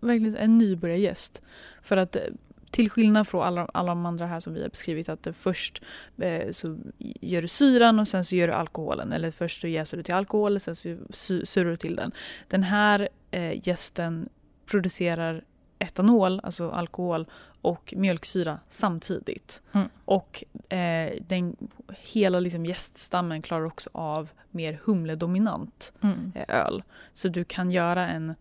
[0.00, 1.42] verkligen en nybörjargäst.
[1.82, 2.22] För att eh,
[2.70, 5.82] till skillnad från alla, alla de andra här som vi har beskrivit att det först
[6.18, 6.78] eh, så
[7.20, 9.12] gör du syran och sen så gör du alkoholen.
[9.12, 12.12] Eller först så jäser du till alkohol och sen så su- surar du till den.
[12.48, 14.28] Den här eh, gästen
[14.66, 15.44] producerar
[15.78, 17.26] etanol, alltså alkohol
[17.62, 19.62] och mjölksyra samtidigt.
[19.72, 19.88] Mm.
[20.04, 21.56] Och eh, den,
[21.98, 26.32] hela liksom gäststammen klarar också av mer humledominant mm.
[26.34, 26.82] eh, öl.
[27.12, 28.34] Så du kan göra en,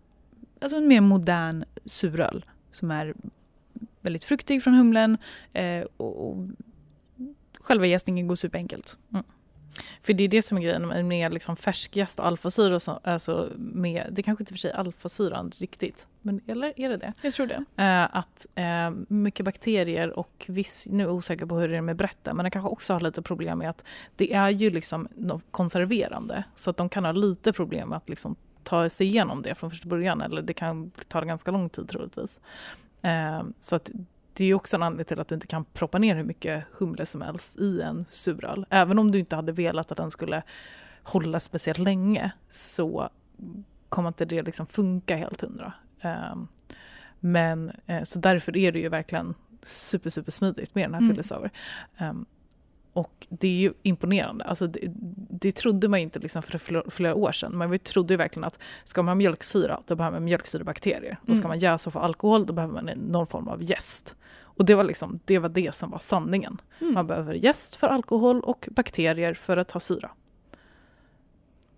[0.61, 3.13] alltså en mer modern suröl som är
[4.01, 5.17] väldigt fruktig från humlen
[5.53, 6.47] eh, och, och
[7.59, 8.97] själva jäsningen går superenkelt.
[10.03, 12.99] För det är det som är grejen med- med liksom färskjäst och alfasyra.
[13.03, 17.13] Alltså med, det kanske inte för sig alfasyran riktigt, men eller är det det?
[17.21, 17.83] Jag tror det.
[17.83, 21.81] Eh, att eh, mycket bakterier och viss, nu är jag osäker på hur det är
[21.81, 25.07] med Brätten, men det kanske också har lite problem med att det är ju liksom
[25.51, 26.43] konserverande.
[26.55, 29.69] Så att de kan ha lite problem med att liksom ta sig igenom det från
[29.69, 30.21] första början.
[30.21, 32.39] Eller det kan ta ganska lång tid troligtvis.
[33.01, 33.91] Eh, så att
[34.33, 36.63] det är ju också en anledning till att du inte kan proppa ner hur mycket
[36.71, 38.65] humle som helst i en suröl.
[38.69, 40.43] Även om du inte hade velat att den skulle
[41.03, 43.09] hålla speciellt länge så
[43.89, 45.73] kommer inte det liksom funka helt hundra.
[46.31, 46.47] Um,
[47.19, 51.11] men eh, så därför är det ju verkligen super, super smidigt med den här Mm.
[51.97, 52.25] mm.
[52.93, 54.43] Och det är ju imponerande.
[54.45, 54.79] Alltså det,
[55.29, 57.57] det trodde man inte liksom för flera, flera år sedan.
[57.57, 61.17] Men vi trodde ju verkligen att ska man ha mjölksyra, då behöver man mjölksyrebakterier.
[61.27, 61.47] Och ska Mm.
[61.47, 64.15] man jäsa och få alkohol, då behöver man någon form av jäst.
[64.41, 66.57] Och det var, liksom, det var det som var sanningen.
[66.81, 66.93] Mm.
[66.93, 70.09] Man behöver jäst för alkohol och bakterier för att ha syra.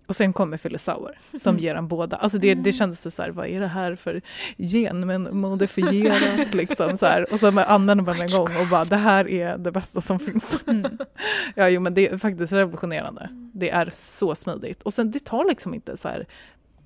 [0.08, 1.64] Och sen kommer Philly Sour som Mm.
[1.64, 2.18] ger en båda.
[2.18, 4.22] Alltså det, det kändes typ så här, vad är det här för
[4.58, 6.54] genmodifierat?
[6.54, 7.34] liksom så här.
[7.34, 10.64] Och så använder man en gång och bara, det här är det bästa som finns.
[10.68, 10.98] Mm.
[11.56, 13.28] Ja, jo, men det är faktiskt revolutionerande.
[13.54, 14.84] Det är så smidigt.
[14.84, 16.26] Och sen det tar liksom inte så här,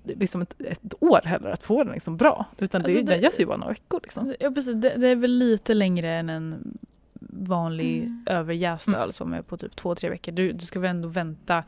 [0.04, 2.46] liksom ett, ett år heller att få den liksom bra.
[2.58, 4.00] Utan Alltså det, det- den görs ju bara några veckor.
[4.04, 4.34] Liksom.
[4.40, 4.74] Ja, precis.
[4.76, 6.78] Det, det är väl lite längre än en
[7.30, 8.24] vanlig Mm.
[8.30, 9.00] överjäst Mm.
[9.00, 10.32] öl som är på typ två, tre veckor.
[10.32, 11.64] Du, du ska väl ändå vänta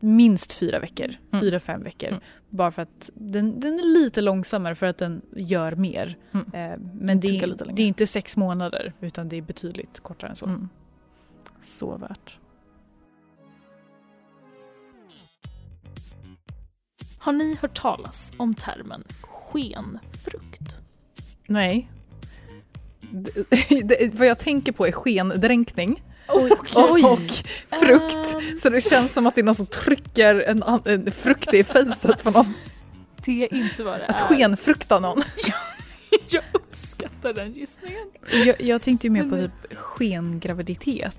[0.00, 1.40] minst fyra veckor, Mm.
[1.40, 2.08] fyra, fem veckor.
[2.08, 2.20] Mm.
[2.50, 6.16] Bara för att den, den är lite långsammare för att den gör mer.
[6.32, 6.46] Mm.
[6.72, 10.36] Eh, men det är, det är inte sex månader utan det är betydligt kortare än
[10.36, 10.46] så.
[10.46, 10.68] Mm.
[11.60, 12.38] Så värt.
[17.18, 20.80] Har ni hört talas om termen skenfrukt?
[21.46, 21.88] Nej.
[23.10, 27.18] Det, det, vad jag tänker på är skendränkning och, och
[27.80, 28.34] frukt.
[28.34, 28.58] Ehm.
[28.58, 32.22] Så det känns som att det är någon som trycker en, en frukt i facet
[32.24, 32.54] på någon.
[33.24, 34.24] Det är inte vad det Att är.
[34.24, 35.22] skenfrukta någon.
[36.28, 38.10] Jag uppskattar den gissningen.
[38.46, 41.16] Jag, jag tänkte ju mer på typ skengraviditet.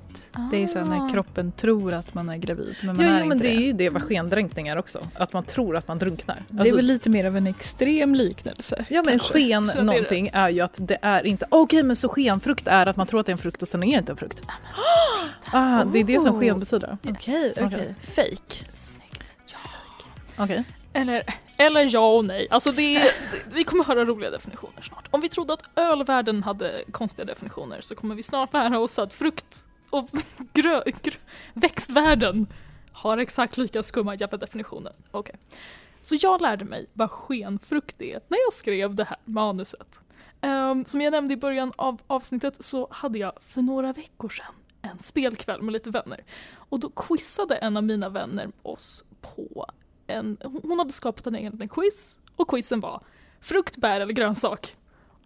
[0.51, 0.89] Det är så här Ah.
[0.89, 3.53] när kroppen tror att man är gravid men man Ja, är jo, men inte det
[3.53, 3.63] är det.
[3.63, 4.99] ju det vad skendränkning är också.
[5.15, 6.43] Att man tror att man drunknar.
[6.49, 8.85] Det är Alltså- väl lite mer av en extrem liknelse.
[8.89, 9.33] Ja men kanske.
[9.33, 12.67] sken Så det är någonting är ju att det är inte, okej men så skenfrukt
[12.67, 14.17] är att man tror att det är en frukt och sen är det inte en
[14.17, 14.41] frukt.
[15.55, 16.39] Ah, det är det som Oh.
[16.39, 16.97] sken betyder.
[17.09, 17.65] Okej, Okej.
[17.65, 17.95] okej.
[18.01, 18.65] Fake.
[18.75, 19.37] Snyggt.
[19.45, 20.43] Ja.
[20.43, 20.63] Okej.
[20.93, 21.23] Eller,
[21.57, 22.47] eller ja och nej.
[22.51, 25.07] Alltså det är, det- vi kommer höra roliga definitioner snart.
[25.11, 29.13] Om vi trodde att ölvärlden hade konstiga definitioner så kommer vi snart lära oss att
[29.13, 30.09] frukt och
[30.53, 31.17] grö, grö,
[31.53, 32.47] växtvärlden
[32.91, 34.93] har exakt lika skumma jävla definitioner.
[35.11, 35.35] Okej.
[36.01, 39.99] Så jag lärde mig vad skenfrukt är när jag skrev det här manuset.
[40.41, 44.55] Um, som jag nämnde i början av avsnittet så hade jag för några veckor sedan
[44.81, 46.23] en spelkväll med lite vänner.
[46.53, 49.65] Och då quizade en av mina vänner oss på
[50.07, 53.03] en, hon hade skapat en egen liten quiz och quizen var
[53.41, 54.75] frukt, bär eller grönsak.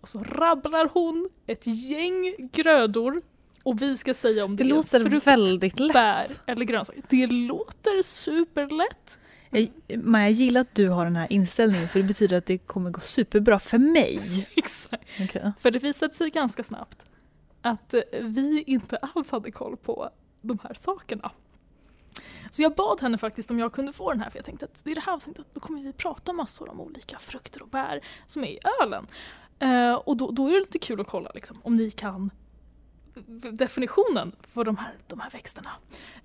[0.01, 3.21] Och så rabblar hon ett gäng grödor
[3.67, 5.93] och vi ska säga om det, Det är låter frukt, väldigt lätt.
[5.93, 6.95] bär eller grönsak.
[7.09, 9.19] Det låter superlätt.
[9.49, 9.69] Jag,
[10.03, 12.89] Maja, jag gillar att du har den här inställningen för det betyder att det kommer
[12.89, 14.47] gå superbra för mig.
[14.57, 15.03] Exakt.
[15.21, 15.51] Okej.
[15.59, 16.97] För det visade sig ganska snabbt
[17.61, 20.09] att eh, vi inte alls hade koll på
[20.41, 21.31] de här sakerna.
[22.51, 24.87] Så jag bad henne faktiskt om jag kunde få den här för jag tänkte att
[24.87, 28.43] i det här avsnittet då kommer vi prata massor om olika frukter och bär som
[28.43, 29.07] är i ölen.
[29.59, 32.31] Eh, och då, då är det lite kul att kolla liksom, om ni kan
[33.51, 35.69] definitionen för de här, de här växterna.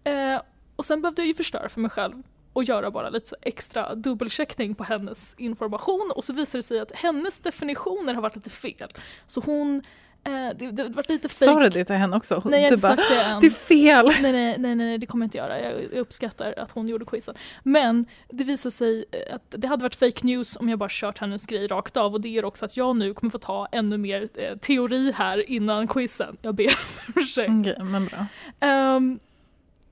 [0.05, 0.43] Eh,
[0.76, 2.22] och sen behövde jag ju förstöra för mig själv
[2.53, 6.93] och göra bara lite extra dubbelcheckning på hennes information och så visade det sig att
[6.93, 8.93] hennes definitioner har varit lite fel.
[9.26, 9.82] Så hon
[10.25, 11.61] det, det var lite Sa fake.
[11.61, 12.35] du det till henne också?
[12.35, 13.41] Hon- Nej, jag har inte bara, sagt det än.
[13.41, 14.07] det är fel!
[14.23, 15.61] Nej, nej, nej, nej, det kommer jag inte göra.
[15.61, 17.35] Jag, jag uppskattar att hon gjorde quizen.
[17.62, 21.18] Men det visar sig eh, att det hade varit fake news om jag bara kört
[21.18, 23.99] hennes grej rakt av och det gör också att jag nu kommer få ta ännu
[23.99, 26.37] mer eh, teori här innan quizen.
[26.43, 27.51] Jag ber om ursäkt.
[27.61, 28.27] Okej, men bra.
[28.61, 29.18] Ehm,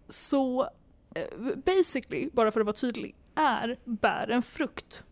[0.09, 0.63] så
[1.15, 1.25] eh,
[1.67, 5.05] basically, bara för att vara tydlig, är bär en frukt.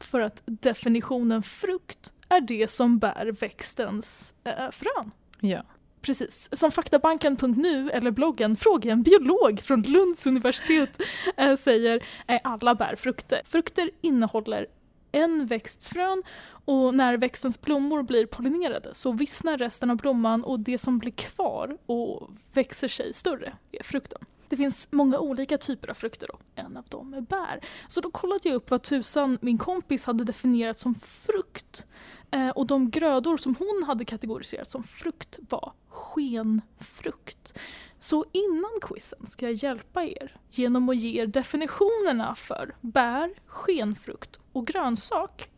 [0.00, 5.10] För att definitionen frukt är det som bär växtens eh, frön.
[5.40, 5.62] Ja.
[6.02, 6.48] Precis.
[6.52, 11.00] Som faktabanken.nu eller bloggen Fråga en biolog från Lunds universitet
[11.36, 13.42] eh, säger är alla bär frukter.
[13.44, 14.66] Frukter innehåller
[15.12, 16.22] en växts frön
[16.64, 21.12] och när växtens blommor blir pollinerade så vissnar resten av blomman och det som blir
[21.12, 24.24] kvar och växer sig större är frukten.
[24.48, 26.38] Det finns många olika typer av frukter då.
[26.54, 27.60] En av dem är bär.
[27.88, 31.86] Så då kollade jag upp vad tusan min kompis hade definierat som frukt.
[32.32, 37.58] Eh, och de grödor som hon hade kategoriserat som frukt var skenfrukt.
[37.98, 44.40] Så innan quizen ska jag hjälpa er genom att ge er definitionerna för bär, skenfrukt
[44.52, 45.50] och grönsak.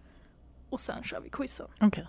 [0.71, 1.67] Och sen kör vi quizen.
[1.81, 2.07] Okej.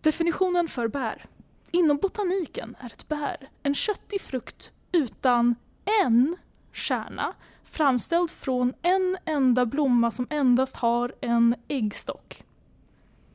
[0.00, 1.26] Definitionen för bär.
[1.70, 5.54] Inom botaniken är ett bär en köttig frukt utan
[6.02, 6.36] en
[6.72, 12.44] kärna framställd från en enda blomma som endast har en äggstock.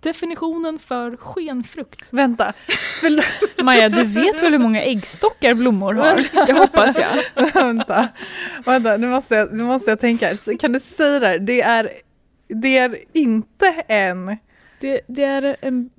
[0.10, 2.14] Definitionen för skenfrukt.
[2.14, 2.54] Vänta.
[3.02, 3.24] Förl-
[3.64, 6.46] Maja, du vet väl hur många äggstockar blommor har?
[6.48, 7.54] Det hoppas jag.
[7.54, 8.08] vänta.
[8.66, 10.36] Vänta, nu måste jag, nu måste jag tänka.
[10.60, 11.40] Kan du säga det här?
[11.40, 11.92] Det är,
[12.48, 14.38] det är inte en
[14.80, 15.90] Det, det är en,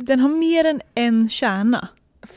[0.00, 1.88] den har mer än en kärna.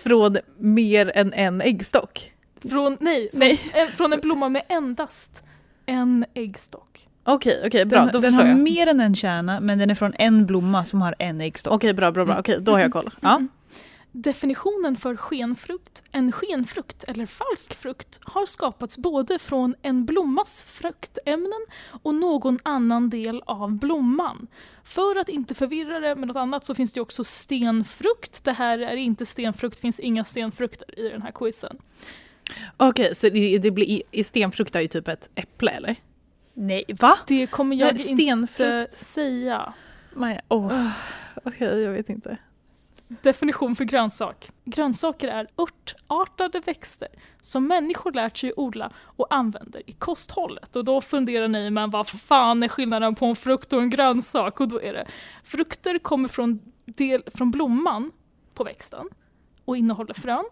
[0.04, 2.32] från mer än en äggstock.
[2.70, 3.60] Från, nej, från, Nej.
[3.74, 5.44] En, från en blomma med endast
[5.86, 7.08] en äggstock.
[7.24, 8.00] Okej, okej, bra.
[8.00, 8.60] Den, då den förstår har jag.
[8.60, 11.74] mer än en kärna men den är från en blomma som har en äggstock.
[11.74, 12.40] Okej, bra, bra, bra.
[12.40, 13.10] Okej, då har jag koll.
[13.22, 13.36] Ja.
[13.36, 13.50] Mm.
[14.16, 21.66] Definitionen för skenfrukt, en skenfrukt eller falsk frukt, har skapats både från en blommas fruktämnen
[22.04, 24.48] och någon annan del av blomman.
[24.84, 28.44] För att inte förvirra det med något annat så finns det också stenfrukt.
[28.44, 31.78] Det här är inte stenfrukt, finns inga stenfrukter i den här quizen.
[32.78, 35.96] Okej, så det, det blir, stenfrukt är ju typ ett äpple, eller?
[36.54, 37.18] Nej, va?
[37.28, 38.94] Det kommer jag Nej, inte stenfrukt.
[38.94, 39.74] säga.
[40.14, 40.90] Maja, åh.
[41.44, 42.38] Okej, jag vet inte.
[43.22, 44.52] Definition för grönsak.
[44.66, 47.08] Grönsaker är örtartade växter
[47.42, 50.76] som människor lärt sig odla och använder i kosthållet.
[50.76, 54.60] Och då funderar ni, men vad fan är skillnaden på en frukt och en grönsak?
[54.60, 55.08] Och då är det,
[55.44, 58.12] frukter kommer från, del, från blomman
[58.54, 59.10] på växten
[59.66, 60.46] och innehåller frön.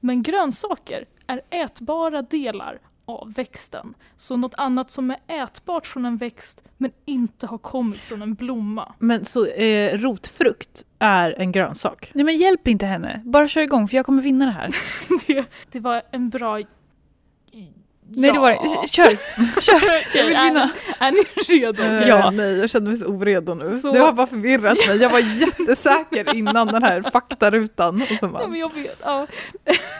[0.00, 3.94] Men grönsaker är ätbara delar av växten.
[4.16, 8.34] Så något annat som är ätbart från en växt men inte har kommit från en
[8.34, 8.94] blomma.
[8.98, 12.10] Men så eh, rotfrukt är en grönsak?
[12.14, 13.22] Nej men hjälp inte henne.
[13.24, 14.76] Bara kör igång för jag kommer vinna det här.
[15.26, 16.60] det, det var en bra...
[18.08, 18.50] Nej det var
[18.82, 18.88] det.
[18.88, 19.16] Kör!
[19.60, 20.16] Kör!
[20.18, 20.70] Jag vill vinna.
[20.98, 21.22] Är, är ni
[21.58, 21.82] redo?
[21.82, 22.30] Eh, Ja.
[22.30, 23.70] Nej, jag känner mig så oredo nu.
[23.70, 24.96] Så- Det har bara förvirrat mig.
[24.96, 28.02] Jag var jättesäker innan den här faktarutan.
[28.02, 29.00] Och så Ja, bara, men jag vet.
[29.04, 29.26] Ja.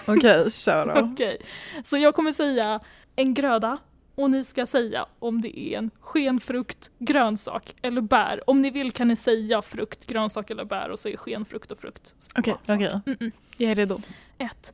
[0.06, 1.00] okej, kör då.
[1.12, 1.38] Okej.
[1.84, 2.80] Så jag kommer säga
[3.16, 3.78] en gröda
[4.14, 8.50] och ni ska säga om det är en skenfrukt, grönsak eller bär.
[8.50, 11.80] Om ni vill kan ni säga frukt, grönsak eller bär och så är skenfrukt och
[11.80, 12.14] frukt.
[12.38, 12.90] Okej, samma okej.
[12.90, 13.06] sak.
[13.06, 13.32] Mm-mm.
[13.58, 13.98] Jag är redo.
[14.38, 14.72] Ett.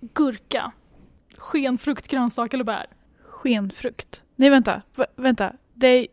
[0.00, 0.72] Gurka.
[1.36, 2.86] Skenfrukt, grönsak eller bär.
[3.22, 4.22] Skenfrukt.
[4.36, 5.52] Nej vänta, Va, vänta.
[5.74, 6.06] Det är,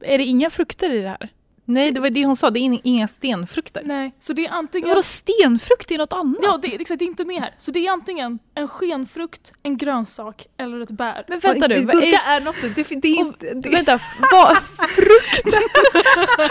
[0.00, 1.28] är det inga frukter i det här?
[1.72, 2.50] Nej, det var det hon sa.
[2.50, 3.82] Det är inga stenfrukter.
[3.84, 4.88] Nej, så det är antingen...
[4.88, 6.40] Vadå stenfrukt är något annat?
[6.42, 7.54] Ja, det, exakt, det är inte med här.
[7.58, 11.24] Så det är antingen en skenfrukt, en grönsak eller ett bär.
[11.28, 12.56] Men vänta nu, Gurka är, är något.
[12.74, 13.54] Det, det är inte...
[13.54, 13.98] Det, vänta,
[14.32, 14.56] vad,
[14.88, 15.46] frukt?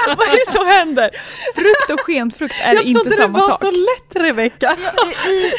[0.08, 1.10] vad är det som händer?
[1.56, 3.64] Frukt och skenfrukt är jag inte trodde samma det var sak.
[3.64, 4.78] så lätt, Rebecka.
[5.28, 5.52] I,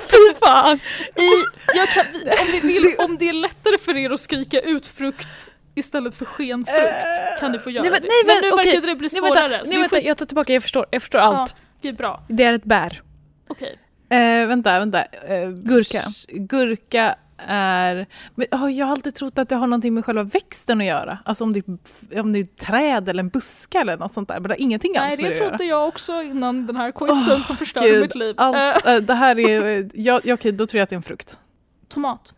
[0.00, 0.80] Fy fan!
[1.16, 1.30] i,
[1.74, 2.04] jag kan,
[2.40, 7.40] om, vill, om det är lättare för er att skrika ut frukt istället för skenfrukt
[7.40, 8.08] kan ni få göra Nej, men- det.
[8.08, 8.72] nej, men, men nu okej.
[8.72, 9.48] verkar det bli Nej, svårare.
[9.48, 11.56] vänta, så nej, vänta får, jag tar tillbaka, jag förstår, jag förstår allt.
[11.80, 12.22] det är bra.
[12.28, 13.02] Det är ett bär.
[13.48, 13.78] Okej.
[14.08, 15.02] Eh, vänta, vänta.
[15.04, 16.00] Eh, Gurka.
[16.28, 17.16] Gurka
[17.46, 18.06] är...
[18.34, 21.18] Men, oh, jag har alltid trott att det har någonting med själva växten att göra.
[21.24, 21.62] Alltså om det,
[22.10, 24.34] är, om det är ett träd eller en buske eller något sånt där.
[24.34, 25.48] Men det har ingenting Nej, alls med det det att göra.
[25.58, 28.34] trodde jag också innan den här quizen Åh, som förstörde Gud, mitt liv.
[28.38, 29.78] Eh, Allt, eh, det här är...
[29.80, 31.38] eh, Ja, ja, okej, då tror jag att det är en frukt.
[31.88, 32.34] tomat.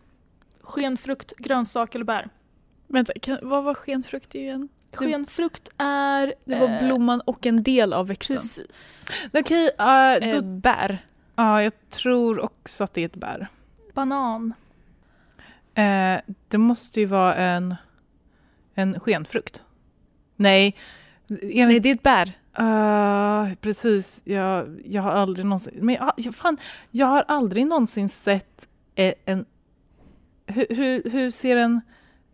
[0.61, 2.27] Skenfrukt, grönsak eller bär.
[2.87, 4.69] Vänta, kan, vad var skenfrukt igen?
[4.93, 6.33] Skenfrukt är...
[6.45, 8.37] Det var eh, blomman och en del av växten.
[8.37, 9.05] Precis.
[9.33, 11.05] Okej, eh, Eh, då, bär.
[11.35, 13.47] ja, jag tror också att det är ett bär.
[13.93, 14.53] Banan.
[15.73, 17.75] Eh, det måste ju vara en,
[18.73, 19.63] en skenfrukt.
[20.35, 20.75] Nej.
[21.29, 22.33] Är Nej, det, är ett bär.
[22.59, 25.73] Uh, precis, jag, jag har aldrig någonsin...
[25.81, 26.57] Men jag, jag, fan,
[26.91, 29.13] jag har aldrig någonsin sett en...
[29.25, 29.45] en
[30.45, 31.81] hur, hur, hur ser en...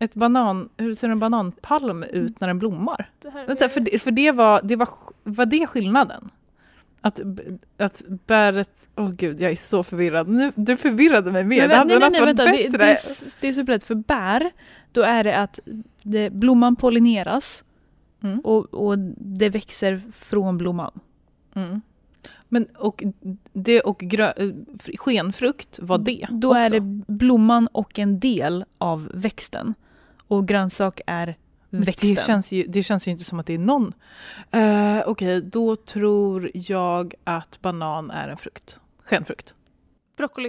[0.04, 3.10] Ett banan, hur ser en bananpalm ut när den blommar?
[3.22, 4.88] Det Vänta, för det, för det var, det var,
[5.22, 6.28] var det skillnaden?
[7.00, 7.20] Att,
[7.78, 8.88] att bäret...
[8.96, 10.28] Åh gud, jag är så förvirrad.
[10.28, 11.60] Nu, du förvirrade mig mer.
[11.60, 12.44] Men, det hade nej, nej, varit vänta.
[12.44, 12.78] Det, bättre.
[12.78, 13.84] det, är, s- det är superlätt.
[13.84, 14.50] För bär,
[14.92, 15.58] då är det att
[16.02, 17.64] det, blomman pollineras
[18.22, 18.40] Mm.
[18.40, 21.00] och, och det växer från blomman.
[21.54, 21.80] Mm.
[22.48, 23.04] Men och
[23.52, 24.48] det och grö, eh,
[24.96, 26.58] skenfrukt, vad det Då också?
[26.58, 26.80] är det
[27.12, 29.74] blomman och en del av växten.
[30.28, 31.36] Och grönsak är
[31.70, 32.14] växten.
[32.14, 33.92] Det känns, ju, det känns ju inte som att det är någon...
[34.56, 38.80] Uh, Okej, då tror jag att banan är en frukt.
[39.04, 39.54] Skenfrukt.
[40.16, 40.48] Broccoli.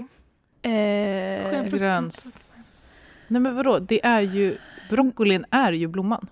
[0.61, 1.77] eh, Skenfrukt.
[1.81, 3.19] Gröns...
[3.27, 4.57] Nej men vadå, det är ju...
[4.89, 6.27] Broccolin är ju blomman.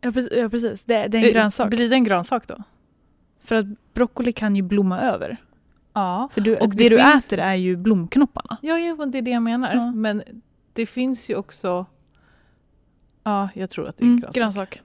[0.00, 0.82] ja, precis, ja, precis.
[0.84, 1.70] Det, det är en Eh, grönsak.
[1.70, 2.62] Blir det en grönsak då?
[3.44, 5.36] För att broccoli kan ju blomma över.
[5.92, 6.28] Ja.
[6.32, 8.56] För du, Och det, det du finns- äter är ju blomknopparna.
[8.62, 9.74] Ja, men det är det jag menar.
[9.74, 9.92] Ja.
[9.92, 10.22] Men
[10.72, 11.86] det finns ju också...
[13.22, 14.34] Ja, jag tror att det är Mm, grönsak.
[14.34, 14.82] grönsak.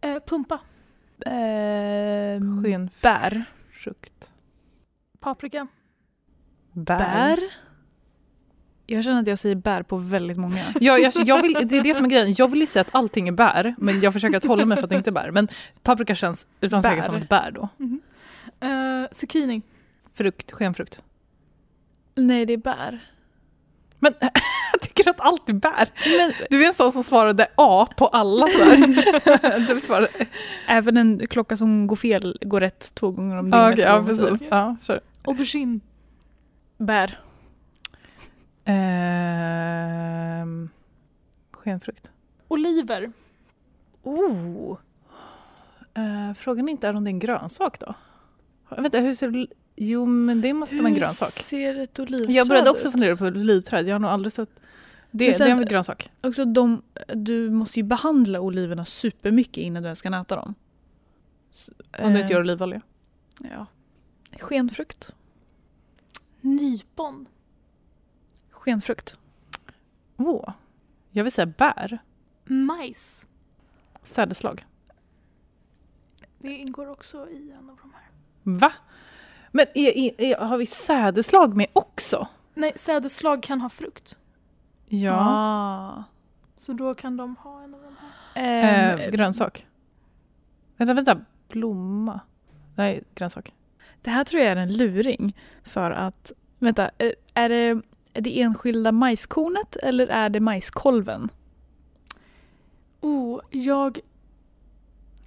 [0.00, 0.60] Eh, pumpa.
[1.26, 3.02] Eh, Skenfrukt.
[3.02, 3.44] bär.
[5.20, 5.66] Paprika.
[6.72, 6.98] Bär.
[6.98, 7.38] Bär.
[8.86, 10.64] Jag känner att jag säger bär på väldigt många.
[10.80, 12.34] Ja, jag, jag vill, det är det som är grejen.
[12.38, 14.84] Jag vill ju säga att allting är bär, men jag försöker att hålla mig för
[14.84, 15.30] att det inte är bär.
[15.30, 15.48] Men
[15.82, 17.02] paprika känns utan tvekan Bär.
[17.02, 17.68] som ett bär då.
[18.66, 19.62] Eh, zucchini.
[20.14, 21.02] Frukt, skenfrukt.
[22.14, 23.00] Nej, det är bär.
[23.98, 24.14] Men
[24.72, 25.92] jag tycker att allt är bär.
[26.18, 28.46] Men Du är en sån som svarade A på alla.
[29.68, 30.08] Du svarade...
[30.66, 33.78] även en klocka som går fel går rätt två gånger om dygnet.
[33.78, 34.48] eller ja, precis.
[34.50, 35.00] Ja, kör.
[35.24, 35.80] Aubergine.
[36.78, 37.20] Bär.
[38.64, 40.68] Ehm,
[41.52, 42.10] skenfrukt.
[42.48, 43.12] Oliver.
[44.02, 44.78] Oh.
[45.94, 47.94] Eh, frågan är inte är om det är en grönsak då?
[48.68, 49.46] Vänta, hur ser.
[49.80, 51.32] Jo, men det måste vara en grönsak.
[51.36, 52.92] Hur ser ett olivträd Jag började också ut?
[52.92, 53.88] fundera på olivträd.
[53.88, 54.60] Jag har nog aldrig sett...
[55.10, 56.10] Det, sen- det är en grönsak.
[56.20, 56.82] Också de,
[57.14, 60.54] du måste ju behandla oliverna supermycket innan du ens kan äta dem.
[61.50, 62.80] S- Om du eh, inte gör olivolja.
[63.40, 63.66] Ja.
[64.40, 65.12] Skenfrukt.
[66.40, 67.26] Nypon.
[68.50, 69.18] Skenfrukt.
[70.16, 70.52] Åh.
[71.10, 71.98] Jag vill säga bär.
[72.44, 73.26] Majs.
[74.02, 74.66] Sädeslag.
[76.38, 78.08] Det ingår också i en av de här.
[78.42, 78.72] Va?
[79.58, 82.28] Men är, är, är, har vi sädeslag med också?
[82.54, 84.18] Nej, sädesslag kan ha frukt.
[84.86, 85.16] Ja.
[85.20, 86.04] Ah.
[86.56, 88.42] Så då kan de ha en av de här.
[88.44, 89.66] Ehm, Eh, grönsak.
[90.76, 91.20] Vänta, vänta.
[91.48, 92.20] Blomma.
[92.74, 93.54] Nej, grönsak.
[94.02, 97.80] Det här tror jag är en luring för att, vänta, eh, är det,
[98.12, 101.28] är det enskilda majskornet eller är det majskolven?
[103.00, 103.98] Oh, jag...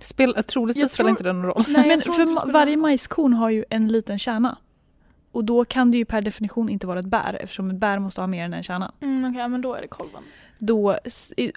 [0.01, 1.63] Spel, troligtvis Jag spelar tror- inte det någon roll.
[1.67, 4.57] Nej, Men för varje majskorn har ju en liten kärna.
[5.31, 8.21] Och då kan det ju per definition inte vara ett bär eftersom ett bär måste
[8.21, 8.91] ha mer än en kärna.
[9.01, 10.23] Mm, Okej, men då är det kolven.
[10.59, 10.97] Då,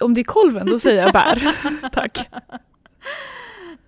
[0.01, 1.55] om det är kolven då säger jag bär.
[1.91, 2.29] Tack.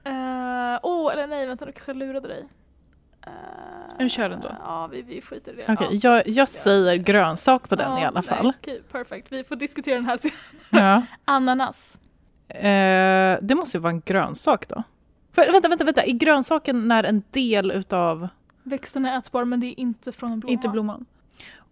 [0.04, 2.48] Eh, Åh, eller nej, vänta, nu kanske jag lurade dig.
[3.28, 3.34] Uh,
[4.00, 4.56] Jag kör den då.
[4.60, 5.74] Ja, vi, vi skiter i det.
[5.74, 6.16] Okej, ja.
[6.16, 8.54] jag, jag säger grönsak på den Ja, i alla nej, fall.
[8.60, 9.32] Okej, perfekt.
[9.32, 10.32] Vi får diskutera den här sen.
[10.70, 11.02] Ja.
[11.26, 12.00] Ananas.
[12.50, 14.84] Eh, det måste ju vara en grönsak då.
[15.32, 16.04] För, vänta, vänta, vänta.
[16.04, 18.28] Är grönsaken när en del utav...
[18.64, 20.52] Växten är ätbar men det är inte från en blomma.
[20.54, 21.06] Inte blomman.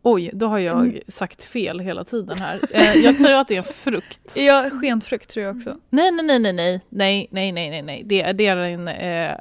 [0.01, 0.99] Oj, då har jag Mm.
[1.07, 2.59] sagt fel hela tiden här.
[2.71, 4.33] Eh, jag säger att det är en frukt.
[4.37, 5.77] Ja, skenfrukt tror jag också.
[5.89, 8.01] Nej, nej, nej, nej, nej, nej, nej, nej, nej, nej.
[8.05, 9.37] Det, är- det är en, eh,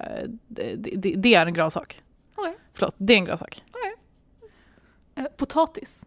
[0.48, 2.02] det, det, är en grönsak.
[2.34, 2.56] Okej.
[2.74, 3.64] Förlåt, det är en grönsak.
[5.16, 6.06] Eh, potatis.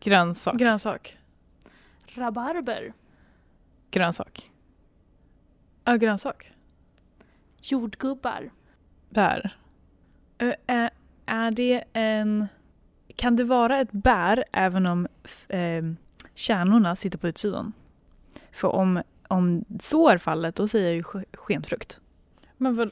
[0.00, 0.54] Grönsak.
[0.56, 1.16] Grönsak.
[2.14, 2.92] Rabarber.
[3.92, 4.50] Grönsak.
[5.84, 6.52] Ja, grönsak.
[7.62, 8.50] Jordgubbar.
[9.10, 9.56] Bär.
[10.38, 10.90] Ö, är,
[11.26, 12.46] är det en...
[13.16, 15.08] Kan det vara ett bär även om
[15.48, 15.96] ehm,
[16.34, 17.72] kärnorna sitter på utsidan?
[18.52, 22.00] För om, om så är fallet, då säger jag ju sk- skenfrukt.
[22.56, 22.90] Men vad...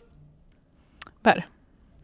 [1.23, 1.49] Bär.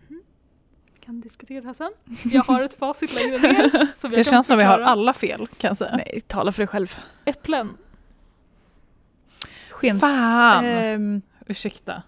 [0.09, 1.93] Vi kan diskutera det här sen.
[2.25, 4.11] Jag har ett facit längre ner.
[4.17, 5.97] Det känns som vi har alla fel, kan jag säga.
[5.97, 6.97] Nej, tala för dig själv.
[7.25, 7.77] Äpplen.
[9.77, 10.01] Sken...
[10.01, 10.65] Fan!
[10.65, 12.03] Ehm, Ursäkta.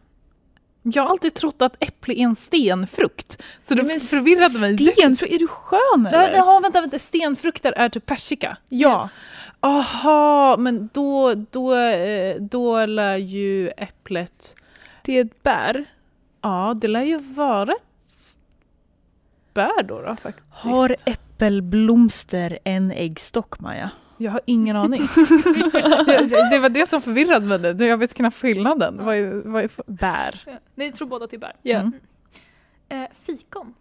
[0.83, 3.43] Jag har alltid trott att äpple är en stenfrukt.
[3.63, 4.93] Så du men förvirrade mig.
[4.93, 6.19] Stenfrukt, är du skön eller?
[6.19, 6.99] Nej, Jaha, vänta, vänta.
[6.99, 8.57] Stenfrukter är typ persika.
[8.69, 9.03] Ja.
[9.03, 9.13] Yes.
[9.61, 14.55] Aha, men då, då, eh, då lär ju äpplet...
[15.03, 15.85] Det är ett bär.
[16.43, 18.39] Ja, det lär ju vara ett
[19.55, 20.47] bär då, då faktiskt.
[20.51, 23.91] Har äppelblomster en äggstock, Maja?
[24.19, 25.01] Jag har ingen aning.
[26.07, 27.85] det, det var det som förvirrade mig nu.
[27.87, 29.05] Jag vet knappt skillnaden.
[29.05, 30.43] Vad är, vad är, Bär.
[30.47, 31.53] Ja, Ni tror båda till bär.
[31.63, 31.79] Ja.
[31.79, 31.93] Mm.
[32.89, 33.75] Eh, fikon.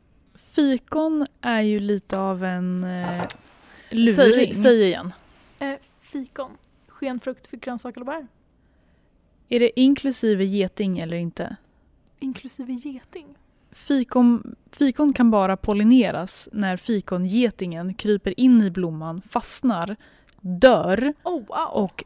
[0.55, 3.21] Fikon är ju lite av en eh,
[3.89, 3.97] säg,
[4.31, 4.53] luring.
[4.53, 5.13] säg igen.
[5.59, 6.51] Eh, fikon.
[6.87, 8.27] Skenfrukt för grönsaker och bär.
[9.49, 11.55] Är det inklusive geting eller inte?
[12.19, 13.25] Inklusive geting.
[13.71, 19.95] Fikon, fikon kan bara pollineras när fikongetingen kryper in i blomman, fastnar,
[20.41, 21.67] dör Oh wow.
[21.71, 22.03] och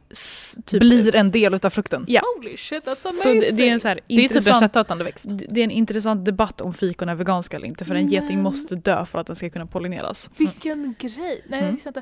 [0.66, 2.04] typ Blir en del utav frukten.
[2.08, 2.22] Ja.
[2.36, 3.12] Holy shit that's amazing.
[3.12, 5.26] Så det, det är en så här Det är typ en intressant, köttätande växt.
[5.28, 8.76] det är en intressant debatt om fikon är veganska eller inte för en geting måste
[8.76, 10.30] dö för att den ska kunna pollineras.
[10.36, 11.44] Vilken grej.
[11.48, 11.66] Nej Mm.
[11.66, 11.96] det visste jag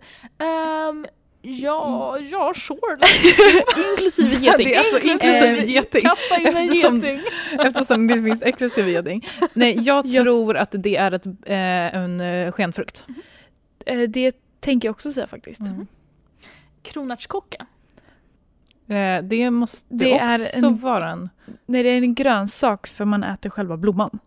[0.95, 1.11] inte.
[1.43, 2.97] Ja, ja sure.
[3.91, 4.77] Inklusive geting.
[4.77, 6.01] alltså inklusive Eh, geting.
[6.01, 7.21] Kasta in en Eftersom- geting.
[7.67, 9.27] Eftersom det finns exklusive geting.
[9.53, 10.23] Nej, jag Ja.
[10.23, 13.07] tror att det är ett, eh, en eh, skenfrukt.
[13.87, 15.61] Eh, Det tänker jag också säga faktiskt.
[15.61, 15.87] Mm.
[16.83, 17.67] Kronärtskocka.
[18.87, 21.29] Eh, det måste Det är också en- vara en...
[21.67, 24.19] Nej, det är en grönsak för man äter själva blomman.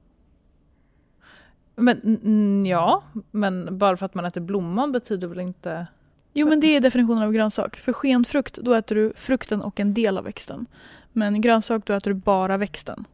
[1.76, 5.88] Men ja, men bara för att man äter blomman betyder väl inte...
[6.34, 7.76] Jo men det är definitionen av grönsak.
[7.76, 10.66] För skenfrukt då äter du frukten och en del av växten.
[11.14, 13.06] Men grönsak då äter du bara växten.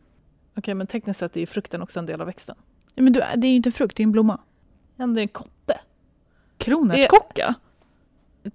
[0.57, 2.55] Okej, men tekniskt sett är ju frukten också en del av växten.
[2.95, 4.39] Ja, men du, det är ju inte en frukt, det är en blomma.
[4.95, 5.79] Ja, det är en kotte.
[6.57, 7.55] Kronärtskocka?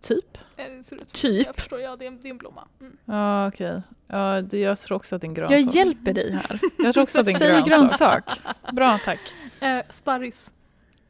[0.00, 0.38] Typ.
[0.56, 0.66] Eh,
[1.12, 1.46] Typ.
[1.46, 2.68] Jag förstår, ja det är en, det är en blomma.
[2.80, 2.96] Mm.
[3.04, 3.82] Ja, okej.
[4.06, 5.58] Ja, det, jag tror också att det är en grönsak.
[5.60, 6.60] Jag hjälper dig här.
[6.78, 8.26] Jag tror också att det är en Säg grönsak.
[8.26, 8.40] grönsak.
[8.72, 9.20] Bra tack.
[9.60, 10.52] Eh, sparris.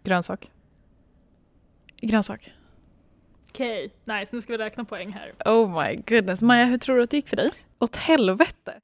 [0.02, 0.50] Grönsak.
[2.00, 2.52] Grönsak.
[3.48, 5.34] Okej, nice nu ska vi räkna poäng här.
[5.44, 6.42] Oh my goodness.
[6.42, 7.50] Maja, hur tror du att det gick för dig?
[7.78, 8.78] Åt helvete!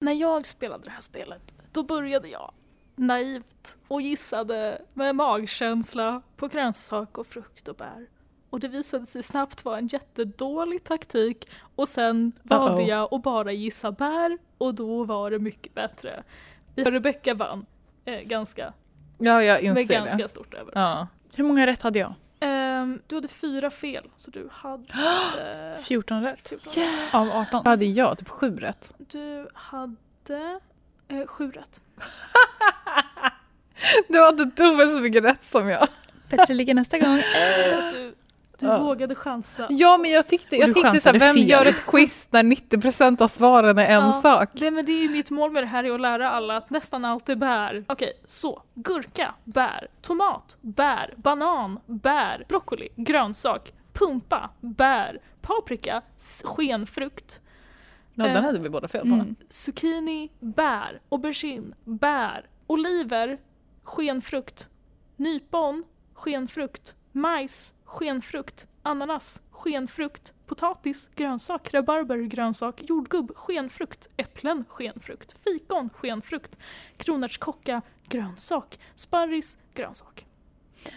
[0.00, 2.52] När jag spelade det här spelet, då började jag
[2.96, 8.06] naivt och gissade med magkänsla på grönsak och frukt och bär.
[8.50, 12.88] Och det visade sig snabbt vara en jättedålig taktik och sen valde Uh-oh.
[12.88, 16.22] jag att bara gissa bär och då var det mycket bättre.
[16.76, 17.66] Rebecca vann
[18.04, 18.72] eh, ganska,
[19.18, 20.28] Ja, jag med inser ganska det.
[20.28, 20.72] stort över.
[20.74, 21.06] Ja.
[21.34, 22.14] Hur många rätt hade jag?
[22.40, 24.84] Ehm, du hade fyra fel, så du hade...
[25.82, 26.48] 14 rätt.
[26.48, 27.14] 14 rätt.
[27.14, 27.46] Av 18.
[27.52, 28.18] Vad hade jag?
[28.18, 28.94] Typ sju rätt.
[28.98, 30.60] Du hade
[31.08, 31.80] eh, sju rätt.
[34.08, 35.88] Du hade dubbelt så mycket rätt som jag.
[36.30, 37.16] Bättre ligga nästa gång.
[37.92, 38.14] Du
[38.58, 38.78] du Ja.
[38.82, 39.66] vågade chansa.
[39.70, 41.48] Ja, men jag tyckte, jag såhär, chansade vem fel.
[41.50, 44.12] gör ett quiz när 90% av svaren är en Ja.
[44.12, 44.48] sak?
[44.52, 46.70] Nej men det är ju mitt mål med det här är att lära alla att
[46.70, 47.84] nästan allt är bär.
[47.88, 48.62] Okej, så.
[48.74, 49.88] Gurka, bär.
[50.02, 51.14] Tomat, bär.
[51.16, 52.44] Banan, bär.
[52.48, 53.72] Broccoli, grönsak.
[53.92, 55.20] Pumpa, bär.
[55.40, 56.02] Paprika,
[56.44, 57.40] skenfrukt.
[58.14, 59.06] Ja, den Eh, hade vi båda fel på.
[59.14, 59.34] Mm.
[59.50, 61.00] Zucchini, bär.
[61.08, 62.46] Aubergine, bär.
[62.66, 63.38] Oliver,
[63.82, 64.68] skenfrukt.
[65.16, 65.84] Nypon,
[66.14, 66.94] skenfrukt.
[67.12, 68.66] Majs, skenfrukt.
[68.82, 70.32] Ananas, skenfrukt.
[70.46, 71.74] Potatis, grönsak.
[71.74, 72.82] Rabarber, grönsak.
[72.88, 74.08] Jordgubb, skenfrukt.
[74.16, 75.36] Äpplen, skenfrukt.
[75.44, 76.58] Fikon, skenfrukt.
[76.96, 78.78] Kronärtskocka, grönsak.
[78.94, 80.26] Sparris, grönsak.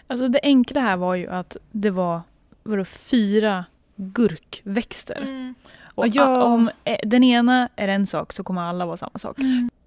[0.08, 2.22] Alltså det enkla här var ju att det var
[2.64, 3.66] vadå, fyra
[3.96, 5.22] gurkväxter.
[5.22, 5.56] Mm.
[5.96, 6.24] Och Ja.
[6.24, 9.38] a- om eh, den ena är en sak så kommer alla vara samma sak.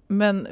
[0.07, 0.47] Men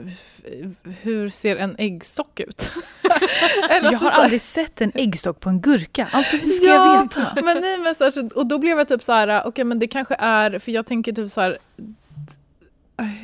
[1.01, 2.71] hur ser en äggstock ut?
[3.69, 6.07] Jag har aldrig sett en äggstock på en gurka.
[6.11, 7.41] Alltså hur ska Ja, jag veta?
[7.45, 9.87] Men nej, men så här, och då blev jag typ så här, okej men det
[9.87, 11.57] kanske är, för jag tänker typ så här,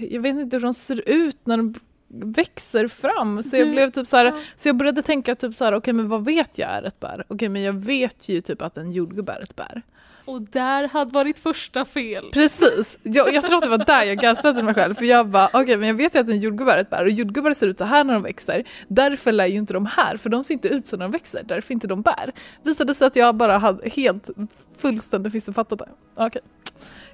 [0.10, 1.74] jag vet inte hur de ser ut när de
[2.12, 3.44] växer fram.
[3.44, 4.40] Så jag Du- blev typ så här, Ja.
[4.56, 7.24] så jag började tänka typ så här, okej men vad vet jag är ett bär?
[7.28, 9.82] Okej men jag vet ju typ att en jordgubbe är ett bär.
[10.30, 12.30] Och där hade varit första fel.
[12.34, 15.50] Precis, jag, jag tror att det var där jag gaslightade mig själv för jag bara,
[15.54, 17.78] okej men jag vet ju att en jordgubbe är ett bär och jordgubbar ser ut
[17.78, 18.64] så här när de växer.
[18.88, 21.44] Därför lär ju inte de här, för de ser inte ut så när de växer,
[21.44, 22.32] därför inte de bär.
[22.64, 24.30] Visade sig att jag bara hade helt
[24.78, 25.90] fullständigt missuppfattat det.
[26.16, 26.42] Okej,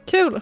[0.06, 0.42] kul.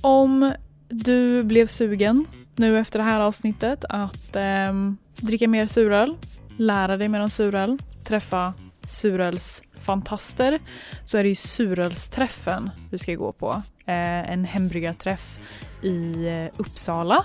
[0.00, 0.52] Om
[0.88, 2.26] du blev sugen
[2.56, 6.16] nu efter det här avsnittet att ehm, dricka mer suröl,
[6.58, 8.54] lära dig mer om suröl, träffa
[8.86, 10.58] surölsfantaster
[11.06, 13.62] så är det ju surölsträffen du ska gå på.
[13.86, 15.38] Eh, en hembryggarträff
[15.82, 17.24] i eh, Uppsala.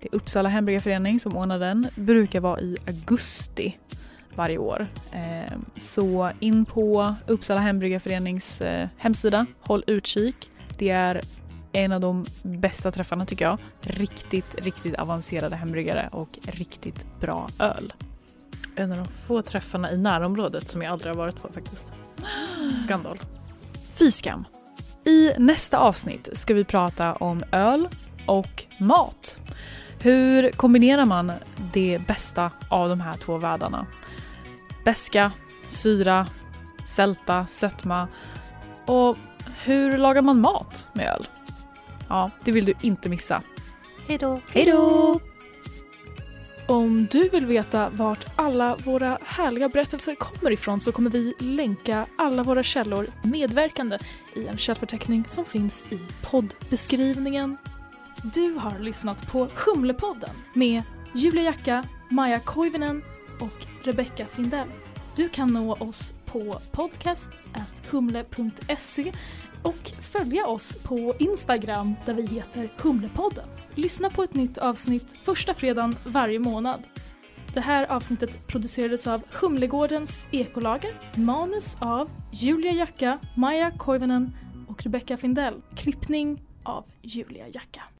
[0.00, 1.88] Det är Uppsala hembryggarförening som ordnar den.
[1.94, 3.78] brukar vara i augusti
[4.34, 4.86] varje år.
[5.12, 10.50] Eh, så in på Uppsala hembryggarförenings eh, hemsida, håll utkik.
[10.78, 11.20] Det är
[11.72, 13.58] en av de bästa träffarna tycker jag.
[13.80, 17.92] Riktigt, riktigt avancerade hembryggare och riktigt bra öl.
[18.76, 21.92] En av de få träffarna i närområdet som jag aldrig har varit på faktiskt.
[22.84, 23.18] Skandal.
[23.94, 24.44] Fy skam!
[25.04, 27.88] I nästa avsnitt ska vi prata om öl
[28.26, 29.36] och mat.
[30.00, 31.32] Hur kombinerar man
[31.72, 33.86] det bästa av de här två världarna?
[34.84, 35.32] Beska,
[35.68, 36.26] syra,
[36.88, 38.08] sälta, sötma
[38.86, 39.16] och
[39.64, 41.26] hur lagar man mat med öl?
[42.08, 43.42] Ja, det vill du inte missa.
[44.08, 44.40] Hejdå!
[44.52, 45.20] Hejdå!
[46.68, 52.06] Om du vill veta vart alla våra härliga berättelser kommer ifrån så kommer vi länka
[52.18, 53.98] alla våra källor medverkande
[54.34, 55.98] i en källförteckning som finns i
[56.30, 57.56] poddbeskrivningen.
[58.34, 60.82] Du har lyssnat på Humlepodden med
[61.14, 63.02] Julia Jacka, Maja Koivinen
[63.40, 64.68] och Rebecca Findell.
[65.16, 69.12] Du kan nå oss på podcast.humle.se
[69.66, 73.44] och följa oss på Instagram där vi heter Humlepodden.
[73.74, 76.82] Lyssna på ett nytt avsnitt första fredagen varje månad.
[77.54, 84.36] Det här avsnittet producerades av Humlegårdens ekolager, manus av Julia Jacka, Maja Koivunen
[84.68, 85.62] och Rebecca Findell.
[85.76, 87.82] Klippning av Julia Jacka.